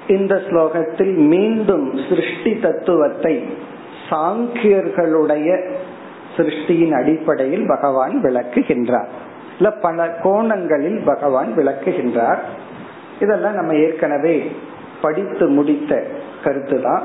இந்த 0.08 0.34
ஸ்லோகத்தில் 0.48 1.14
மீண்டும் 1.28 1.86
சிருஷ்டி 2.08 2.52
தத்துவத்தை 2.58 3.34
சாங்கியர்களுடைய 4.10 5.48
சிருஷ்டியின் 6.36 6.92
அடிப்படையில் 6.92 7.66
பகவான் 7.66 8.14
விளக்குகின்றார் 8.22 9.10
இல்ல 9.58 9.70
பல 9.78 10.06
கோணங்களில் 10.22 11.00
பகவான் 11.04 11.50
விளக்குகின்றார் 11.56 12.40
இதெல்லாம் 13.20 13.54
நம்ம 13.54 13.72
ஏற்கனவே 13.76 14.36
படித்து 15.01 15.47
முடித்த 15.47 16.03
கருத்து 16.43 16.81
தான் 16.81 17.03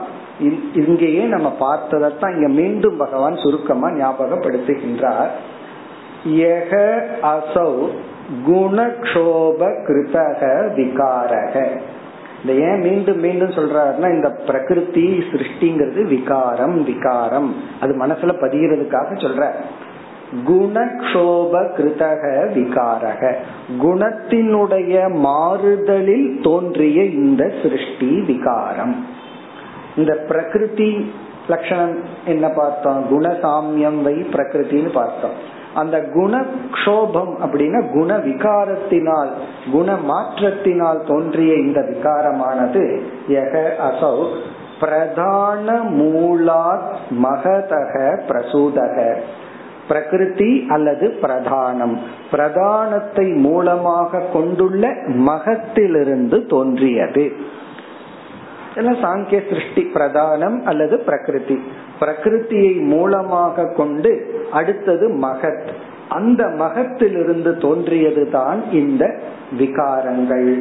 இங்கேயே 0.74 1.24
நம்ம 1.24 1.48
பார்த்ததான் 1.60 2.34
இங்க 2.34 2.48
மீண்டும் 2.48 2.96
பகவான் 2.96 3.36
சுருக்கமா 3.36 3.88
ஞாபகப்படுத்துகின்றார். 3.88 5.32
யக 6.28 6.72
அசௌ 7.34 7.72
குணக்ஷோப 8.46 9.60
கிருதக 9.86 10.40
விகாரக. 10.78 11.54
இந்த 12.42 12.52
ஏன் 12.66 12.80
மீண்டும் 12.80 13.20
மீண்டும் 13.20 13.50
சொல்றாருன்னா 13.50 14.08
இந்த 14.14 14.28
பிரகிருதி 14.46 15.24
சிருஷ்டிங்கிறது 15.32 16.02
விகாரம் 16.08 16.84
விகாரம். 16.84 17.54
அது 17.80 17.92
மனசுல 18.06 18.34
பதிகிறதுக்காக 18.42 19.16
சொல்ற 19.24 19.52
குணக்ஷோப 20.48 21.52
கிருதக 21.76 22.22
விகாரக. 22.54 23.34
குணத்தினுடைய 23.82 25.14
மாறுதலில் 25.14 26.42
தோன்றிய 26.42 27.02
இந்த 27.04 27.52
சிருஷ்டி 27.62 28.20
விகாரம். 28.20 29.06
இந்த 29.96 30.24
பிரகிருதி 30.28 31.12
லட்சணம் 31.48 31.98
என்ன 32.24 32.48
பார்த்தோம்? 32.48 33.04
குணசாமியம் 33.10 34.02
வை 34.02 34.14
பிரகிருத்தின்னு 34.14 34.92
பார்த்தோம். 34.92 35.52
அந்த 35.74 35.98
குணக்ஷோபம் 35.98 37.34
அப்படின்னா 37.46 37.92
குண 37.92 38.16
விகாரத்தினால் 38.16 39.30
குண 39.72 39.96
மாற்றத்தினால் 40.08 41.06
தோன்றிய 41.06 41.54
இந்த 41.54 41.80
விகாரமானது 41.80 43.00
எக 43.28 43.72
அசௌ 43.78 44.26
பிரதான 44.80 45.72
மூலாத் 45.72 46.94
மகதக 47.22 48.20
பிரசூதக. 48.28 49.16
பிரகிருதி 49.88 50.66
அல்லது 50.68 51.18
பிரதானம். 51.22 51.98
பிரதானத்தை 52.32 53.36
மூலமாக 53.36 54.20
கொண்டுள்ள 54.32 54.94
மகத்திலிருந்து 55.06 56.46
தோன்றியது. 56.46 57.32
சாங்கிய 58.74 59.48
சிருஷ்டி 59.48 59.90
பிரதானம் 59.94 60.62
அல்லது 60.62 60.98
பிரகிருதி. 60.98 61.62
பிரகிருத்தியை 62.00 62.80
மூலமாக 62.80 63.72
கொண்டு 63.76 64.40
அடுத்தது 64.52 65.08
மகத். 65.08 65.68
அந்த 66.08 66.48
மகத்திலிருந்து 66.48 67.56
தோன்றியது 67.56 68.30
தான் 68.30 68.70
இந்த 68.70 69.18
விகாரங்கள். 69.58 70.60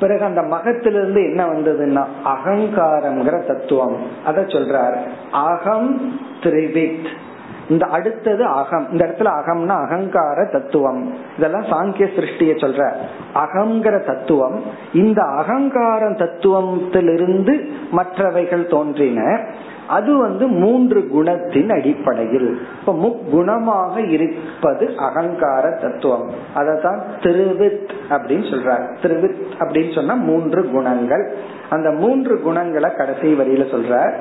பிறகு 0.00 0.24
அந்த 0.24 0.42
மகத்திலிருந்து 0.42 1.22
என்ன 1.22 1.44
வந்ததுன்னா 1.44 2.04
அகங்காரம்ங்கிற 2.24 3.46
தத்துவம். 3.46 3.96
அத 4.24 4.40
சொல்றார். 4.40 4.96
அகம் 5.30 6.12
திரிவித். 6.42 7.06
இந்த 7.68 7.86
அடுத்தது 7.86 8.44
அகம். 8.44 8.90
இந்த 8.92 9.06
இடத்துல 9.06 9.22
அகம்னா 9.22 9.84
அகங்கார 9.84 10.44
தத்துவம். 10.44 11.14
இதெல்லாம் 11.36 11.62
சாங்கிய 11.62 12.08
சிருஷ்டிய 12.16 12.52
சொல்ற. 12.56 12.92
அகங்கிற 13.34 14.04
தத்துவம். 14.06 14.62
இந்த 14.92 15.22
அகங்கார 15.22 16.10
தத்துவத்திலிருந்து 16.10 17.70
மற்றவைகள் 17.96 18.70
தோன்றின. 18.70 19.44
அது 19.88 20.16
வந்து 20.16 20.46
மூன்று 20.46 21.08
குணத்தின் 21.14 21.72
அடிப்படையில். 21.72 22.66
இப்ப 22.80 22.92
முக்குணமாக 22.92 24.10
இருப்பது 24.10 24.94
அகங்கார 24.96 25.70
தத்துவம். 25.70 26.30
அதத்தான் 26.56 27.00
திருவித் 27.22 27.90
அப்படின்னு 28.10 28.50
சொல்றார். 28.50 29.02
திருவித் 29.02 29.46
அப்படின்னு 29.58 29.94
சொன்னா 29.94 30.14
மூன்று 30.14 30.70
குணங்கள். 30.70 31.34
அந்த 31.70 31.90
மூன்று 31.90 32.40
குணங்களை 32.40 32.90
கடைசி 32.92 33.34
வரியில 33.34 33.64
சொல்ற 33.64 34.14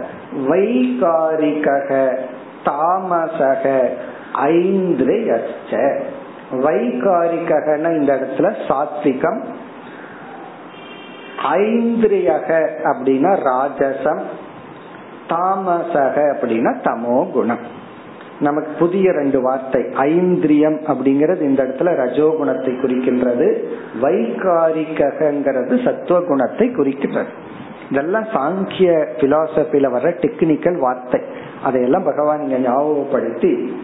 வைகாரிக 0.47 2.17
தாமசக 2.63 3.89
ஐந்திரயச்ச. 4.33 6.01
வைகாரிகன 6.51 7.97
இந்த 7.97 8.15
இடத்துல 8.15 8.55
சாத்விகம். 8.67 9.43
ஐந்திரியக 11.53 12.67
அப்படின்னா 12.83 13.37
ராஜசம். 13.39 14.21
தாமசக 15.27 16.37
அப்படின்னா 16.41 16.75
தமோ 16.83 17.31
குணம். 17.31 17.79
நமக்கு 18.39 18.71
புதிய 18.71 19.11
ரெண்டு 19.11 19.41
வார்த்தை 19.41 19.85
ஐந்திரியம் 19.93 20.79
அப்படிங்கறது 20.79 21.41
இந்த 21.41 21.63
இடத்துல 21.63 21.89
ரஜோகுணத்தை 21.89 22.73
குறிக்கின்றது. 22.81 23.63
வைகாரிகங்கிறது 24.01 25.83
சத்துவகுணத்தை 25.83 26.69
குறிக்கின்றது. 26.75 27.27
இதெல்லாம் 27.91 28.23
சாங்கிய 28.23 29.05
பிலாசபில 29.19 29.91
வர 29.91 30.09
டெக்னிக்கல் 30.09 30.77
வார்த்தை. 30.77 31.21
அதையெல்லாம் 31.63 32.03
பகவான் 32.03 32.41
இங்க 32.41 32.57
ஞாபகப்படுத்தி 32.57 33.75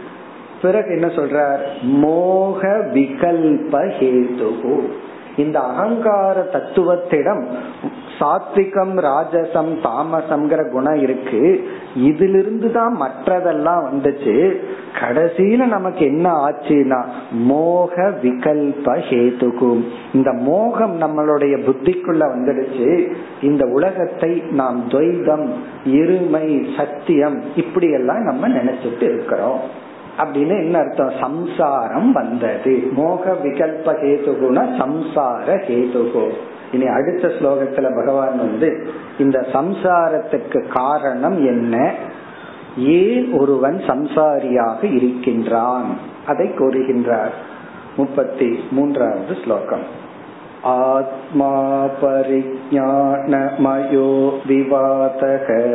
பிறகு 0.61 0.91
என்ன 0.91 1.07
சொல்றார்? 1.07 1.59
மோக 1.81 2.67
விகல்ப 2.93 3.71
ஹேதுகு. 3.71 4.87
இந்த 5.37 5.59
அகங்கார 5.59 6.41
தத்துவத்திடம் 6.41 7.47
சாத்விகம் 8.19 8.99
ராஜசம் 8.99 9.85
தாமசம்ங்கிற 9.85 10.71
குணம் 10.71 10.99
இருக்கு. 11.01 11.69
இதிலிருந்து 11.95 12.71
தான் 12.71 13.01
மற்றதெல்லாம் 13.01 13.83
வந்துச்சு. 13.91 14.55
கடைசியில 14.99 15.67
நமக்கு 15.67 16.05
என்ன 16.05 16.31
ஆச்சுன்னா 16.31 17.05
மோக 17.31 18.13
விகல்ப 18.21 18.85
ஹேதுகும் 18.85 19.85
இந்த 20.13 20.33
மோகம் 20.33 21.01
நம்மளுடைய 21.01 21.57
புத்திக்குள்ள 21.65 22.21
வந்துடுச்சு. 22.35 23.13
இந்த 23.41 23.65
உலகத்தை 23.65 24.43
நாம் 24.51 24.89
துவைதம் 24.89 25.49
இருமை 25.85 26.77
சத்தியம் 26.77 27.41
இப்படி 27.55 27.91
எல்லாம் 27.91 28.21
நம்ம 28.21 28.47
நினைச்சிட்டு 28.47 29.01
இருக்கிறோம். 29.01 29.59
அப்படின்னு 30.17 30.63
என்ன 30.63 30.77
அர்த்தம்? 30.77 31.11
சம்சாரம் 31.19 32.11
வந்தது. 32.11 32.87
மோக 32.91 33.37
விகல்ப 33.43 33.85
ஹேதுகுனா 33.85 34.65
சம்சார 34.77 35.55
ஹேதுகு. 35.67 36.29
இனி 36.71 36.85
அடுத்த 36.85 37.27
ஸ்லோகத்துல 37.27 37.95
பகவான் 37.95 38.37
வந்து 38.37 38.89
இந்த 39.19 39.45
சம்சாரத்துக்கு 39.53 40.67
காரணம் 40.67 41.45
என்ன? 41.45 41.93
ஏன் 42.77 43.31
ஒருவன் 43.31 43.81
சம்சாரியாக 43.87 44.83
இருக்கின்றான். 44.83 45.97
அதை 46.25 46.47
கூறுகின்றார். 46.47 47.31
முப்பத்தி 47.97 48.59
மூன்றாவது 48.71 49.37
ஸ்லோகம். 49.43 49.83
ஆத்மா 50.63 51.85
பரிஜானமயோ 52.01 54.31
விவாதக. 54.47 55.65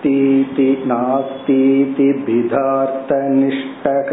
हस्तीति 0.00 0.66
नास्तीति 0.86 2.06
भिदार्थनिष्ठक 2.26 4.10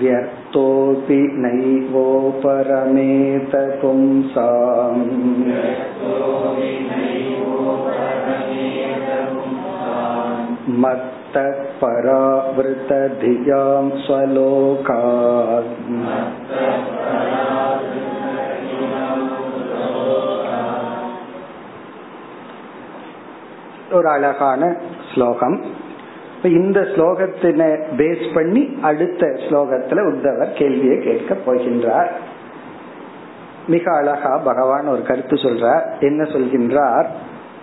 व्यर्थोऽपि 0.00 1.20
नैवोपरमेत 1.44 3.54
पुंसाम् 3.80 5.04
मत्तः 10.82 11.62
परावृतधियां 11.80 13.82
स्वलोकात् 14.04 15.72
ஒரு 23.91 24.09
அழகான 24.09 24.75
ஸ்லோகம். 25.13 25.63
இந்த 26.43 26.79
ஸ்லோகத்தினை 26.79 27.83
பேஸ் 27.97 28.33
பண்ணி 28.33 28.79
அடுத்த 28.81 29.25
ஸ்லோகத்துல 29.25 30.13
உத்தவர் 30.13 30.53
கேள்வியை 30.53 30.97
கேட்க 30.97 31.37
போகின்றார். 31.45 32.09
மிக 33.67 33.95
அழகா 33.95 34.37
பகவான் 34.37 34.87
ஒரு 34.87 35.01
கருத்து 35.01 35.35
சொல்றார். 35.35 35.99
என்ன 35.99 36.23
சொல்கின்றார்? 36.23 37.05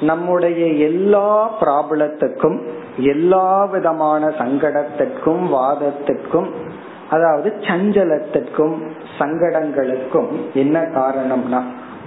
நம்முடைய 0.00 0.66
எல்லா 0.66 1.50
ப்ராப்ளத்துக்கும் 1.60 2.66
எல்லா 2.96 3.64
விதமான 3.64 4.26
சங்கடத்திற்கும் 4.26 5.48
வாதத்திற்கும் 5.48 6.50
அதாவது 7.10 7.54
சஞ்சலத்திற்கும் 7.60 8.88
சங்கடங்களுக்கும் 9.18 10.28
என்ன 10.54 10.80
காரணம்னா 10.80 11.62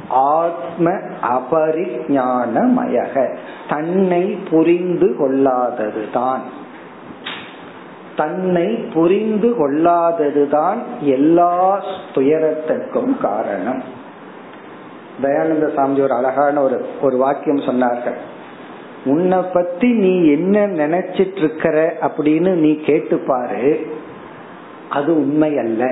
ஆத்ம 0.08 0.91
அபரிஞானமயக. 1.22 3.36
தன்னை 3.70 4.38
புரிந்து 4.49 5.16
கொள்ளாததுதான். 5.20 6.39
தன்னை 8.16 8.66
புரிந்து 8.66 9.49
கொள்ளாததுதான் 9.49 10.78
எல்லா 10.99 11.84
துயரத்திற்கும் 12.14 13.22
காரணம். 13.22 13.84
தயானந்த 15.22 15.74
சாமி 15.74 15.99
ஒரு 15.99 16.14
அழகான 16.14 16.62
ஒரு 16.62 16.86
ஒரு 17.01 17.18
வாக்கியம் 17.18 17.56
சொன்னார்கள். 17.56 18.16
உன்னை 19.06 19.38
பத்தி 19.54 19.91
நீ 19.91 20.32
என்ன 20.32 20.68
நினைச்சிட்டு 20.68 21.38
இருக்கிற 21.38 21.93
அப்படின்னு 22.01 22.49
நீ 22.49 22.72
கேட்டுப்பாரு. 22.72 23.86
அது 24.94 25.16
உண்மை 25.16 25.58
அல்ல. 25.58 25.84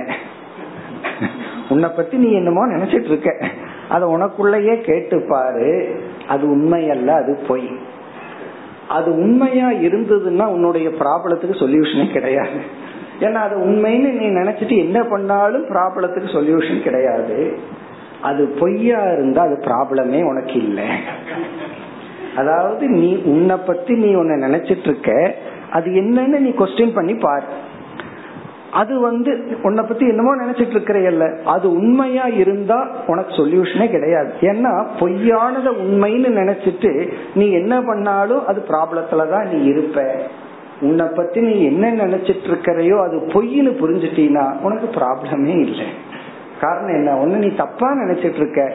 உன்னை 1.68 1.88
பத்தி 1.96 2.16
நீ 2.16 2.32
என்னமோ 2.32 2.66
நினைச்சிட்டு 2.66 3.10
இருக்க. 3.10 3.30
அத 3.88 4.06
உனக்குள்ளயே 4.06 4.74
கேட்டு 4.80 5.16
பாரு. 5.28 5.70
அது 6.28 6.50
உண்மை 6.50 6.90
அல்ல 6.90 7.14
அது 7.14 7.32
பொய். 7.48 7.70
அது 8.88 9.10
உண்மையா 9.18 9.68
இருந்ததுன்னா 9.70 10.46
உன்னுடைய 10.46 10.88
ப்ராப்ளத்துக்கு 10.88 11.54
சொல்யூஷனே 11.62 12.06
கிடையாது. 12.12 12.58
ஏன்னா 13.20 13.40
அது 13.46 13.56
உண்மைன்னு 13.56 14.10
நீ 14.20 14.26
நினைச்சிட்டு 14.40 14.76
என்ன 14.76 15.02
பண்ணாலும் 15.02 15.64
ப்ராப்ளத்துக்கு 15.64 16.28
சொல்யூஷன் 16.36 16.82
கிடையாது. 16.82 17.58
அது 18.22 18.42
பொய்யா 18.60 19.12
இருந்தா 19.12 19.42
அது 19.42 19.56
ப்ராப்ளமே 19.64 20.22
உனக்கு 20.24 20.52
இல்லை. 20.52 20.88
அதாவது 22.36 22.88
நீ 22.88 23.22
உன்னை 23.24 23.56
பத்தி 23.66 23.94
நீ 23.94 24.14
உன்னை 24.14 24.36
நினைச்சிட்டு 24.48 24.88
இருக்க. 24.88 25.34
அது 25.70 25.90
என்னன்னு 25.90 26.38
நீ 26.46 26.50
கொஸ்டின் 26.50 26.94
பண்ணி 26.94 27.14
பாரு. 27.14 27.48
அது 28.72 29.00
வந்து 29.00 29.58
உன்னை 29.62 29.84
பத்தி 29.84 30.08
என்னமோ 30.08 30.36
நினைச்சிட்டு 30.36 30.76
இருக்கிறையல்ல. 30.78 31.42
அது 31.42 31.70
உண்மையா 31.70 32.26
இருந்தா 32.26 32.88
உனக்கு 33.06 33.32
சொல்யூஷனே 33.34 33.90
கிடையாது. 33.90 34.32
ஏன்னா 34.40 34.86
பொய்யானத 35.00 35.68
உண்மைன்னு 35.84 36.30
நினைச்சிட்டு 36.40 37.12
நீ 37.34 37.50
என்ன 37.50 37.80
பண்ணாலும் 37.82 38.46
அது 38.46 38.64
ப்ராப்ளத்துலதான் 38.68 39.46
நீ 39.46 39.64
இருப்ப. 39.64 40.12
உன்னை 40.80 41.06
பத்தி 41.06 41.40
நீ 41.40 41.64
என்ன 41.64 42.06
நினைச்சிட்டு 42.06 42.48
இருக்கிறையோ 42.48 43.02
அது 43.02 43.16
பொய்ன்னு 43.16 43.72
புரிஞ்சிட்டீனா 43.82 44.60
உனக்கு 44.60 45.00
ப்ராப்ளமே 45.00 45.60
இல்லை. 45.60 45.86
காரணம் 46.60 46.94
என்ன? 46.94 47.14
ஒண்ணு 47.14 47.38
நீ 47.38 47.48
தப்பா 47.48 47.92
நினைச்சிட்டு 47.92 48.36
இருக்க. 48.36 48.72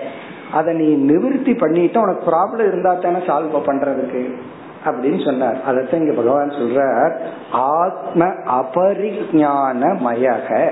அதை 0.54 0.74
நீ 0.74 0.93
நிவர்த்தி 0.93 1.54
பண்ணிட்டு 1.54 2.02
உனக்கு 2.02 2.32
ப்ராப்ளம் 2.32 2.68
இருந்தா 2.68 2.93
தானே 2.93 3.18
சால்வ் 3.18 3.58
பண்றதுக்கு. 3.66 4.32
அப்படின்னு 4.90 5.26
சொன்னார். 5.26 5.58
அதத்தான் 5.68 6.02
இங்க 6.02 6.14
பகவான் 6.14 6.50
சொல்றார். 6.50 7.14
ஆத்ம 7.52 8.26
அபரிஞான 8.62 9.94
மயக 10.06 10.70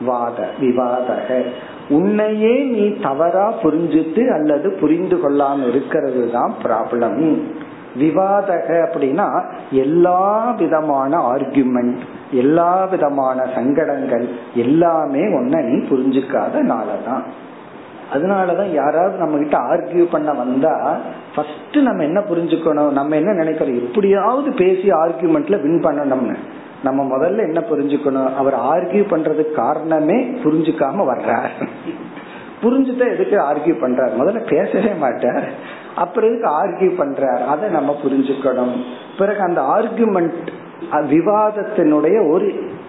வாத 0.00 0.46
விவாதக. 0.60 1.42
உன்னையே 1.88 2.62
நீ 2.62 2.96
தவறா 3.02 3.52
புரிஞ்சுட்டு 3.62 4.32
அல்லது 4.32 4.70
புரிந்து 4.70 5.16
கொள்ளாம 5.16 5.68
இருக்கிறது 5.68 6.30
தான் 6.32 6.54
ப்ராப்ளம் 6.62 7.42
விவாதக 7.98 8.88
அப்படின்னா 8.92 9.42
எல்லா 9.70 10.50
விதமான 10.50 11.18
ஆர்குமெண்ட் 11.32 11.98
எல்லா 12.30 12.84
விதமான 12.84 13.46
சங்கடங்கள் 13.54 14.28
எல்லாமே 14.54 15.20
உன்னை 15.20 15.62
நீ 15.62 15.76
புரிஞ்சுக்காதனாலதான். 15.86 17.24
அதனாலதான் 18.12 18.72
யாராவது 18.72 19.16
நம்ம 19.16 19.36
கிட்ட 19.36 19.58
ஆர்கியூ 19.58 20.10
பண்ண 20.10 20.32
வந்தா 20.32 21.00
ஃபர்ஸ்ட் 21.34 21.76
நம்ம 21.76 22.02
என்ன 22.02 22.20
புரிஞ்சுக்கணும் 22.20 22.90
நம்ம 22.90 23.16
என்ன 23.16 23.32
நினைக்கிறோம் 23.32 23.74
எப்படியாவது 23.74 24.52
பேசி 24.52 24.88
ஆர்கியூமெண்ட்ல 24.88 25.62
வின் 25.62 25.80
பண்ணணும்னு. 25.80 26.36
நம்ம 26.84 27.16
முதல்ல 27.16 27.38
என்ன 27.38 27.60
புரிஞ்சுக்கணும் 27.60 28.34
அவர் 28.34 28.54
ஆர்கியூ 28.54 28.96
பண்றதுக்கு 28.96 29.52
காரணமே 29.52 30.24
புரிஞ்சுக்காம 30.24 31.06
வர்றார். 31.14 31.68
புரிஞ்சுட்டா 32.62 33.12
எதுக்கு 33.12 33.36
ஆர்கியூ 33.40 33.84
பண்றார்? 33.84 34.10
முதல்ல 34.20 34.54
பேசவே 34.54 34.94
மாட்டார். 34.94 35.48
அப்புறம் 35.96 36.30
எதுக்கு 36.30 36.50
ஆர்கியூ 36.50 37.00
பண்றார்? 37.00 37.46
அதை 37.46 37.68
நம்ம 37.68 37.96
புரிஞ்சுக்கணும். 38.04 38.82
பிறகு 39.18 39.40
அந்த 39.40 39.60
ஆர்கியூமெண்ட் 39.60 40.48
விவாதத்தினுடைய 40.92 42.30
ஒரு 42.30 42.46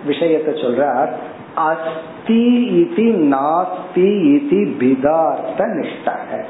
விஷயத்த 0.07 0.49
சொல்றார். 0.63 1.09
அஸ்தி 1.55 2.69
இதி 2.81 3.33
நாஸ்தி 3.33 4.09
இதி 4.35 4.77
பிதார்த்த 4.77 5.65
நிஷ்டக 5.65 6.43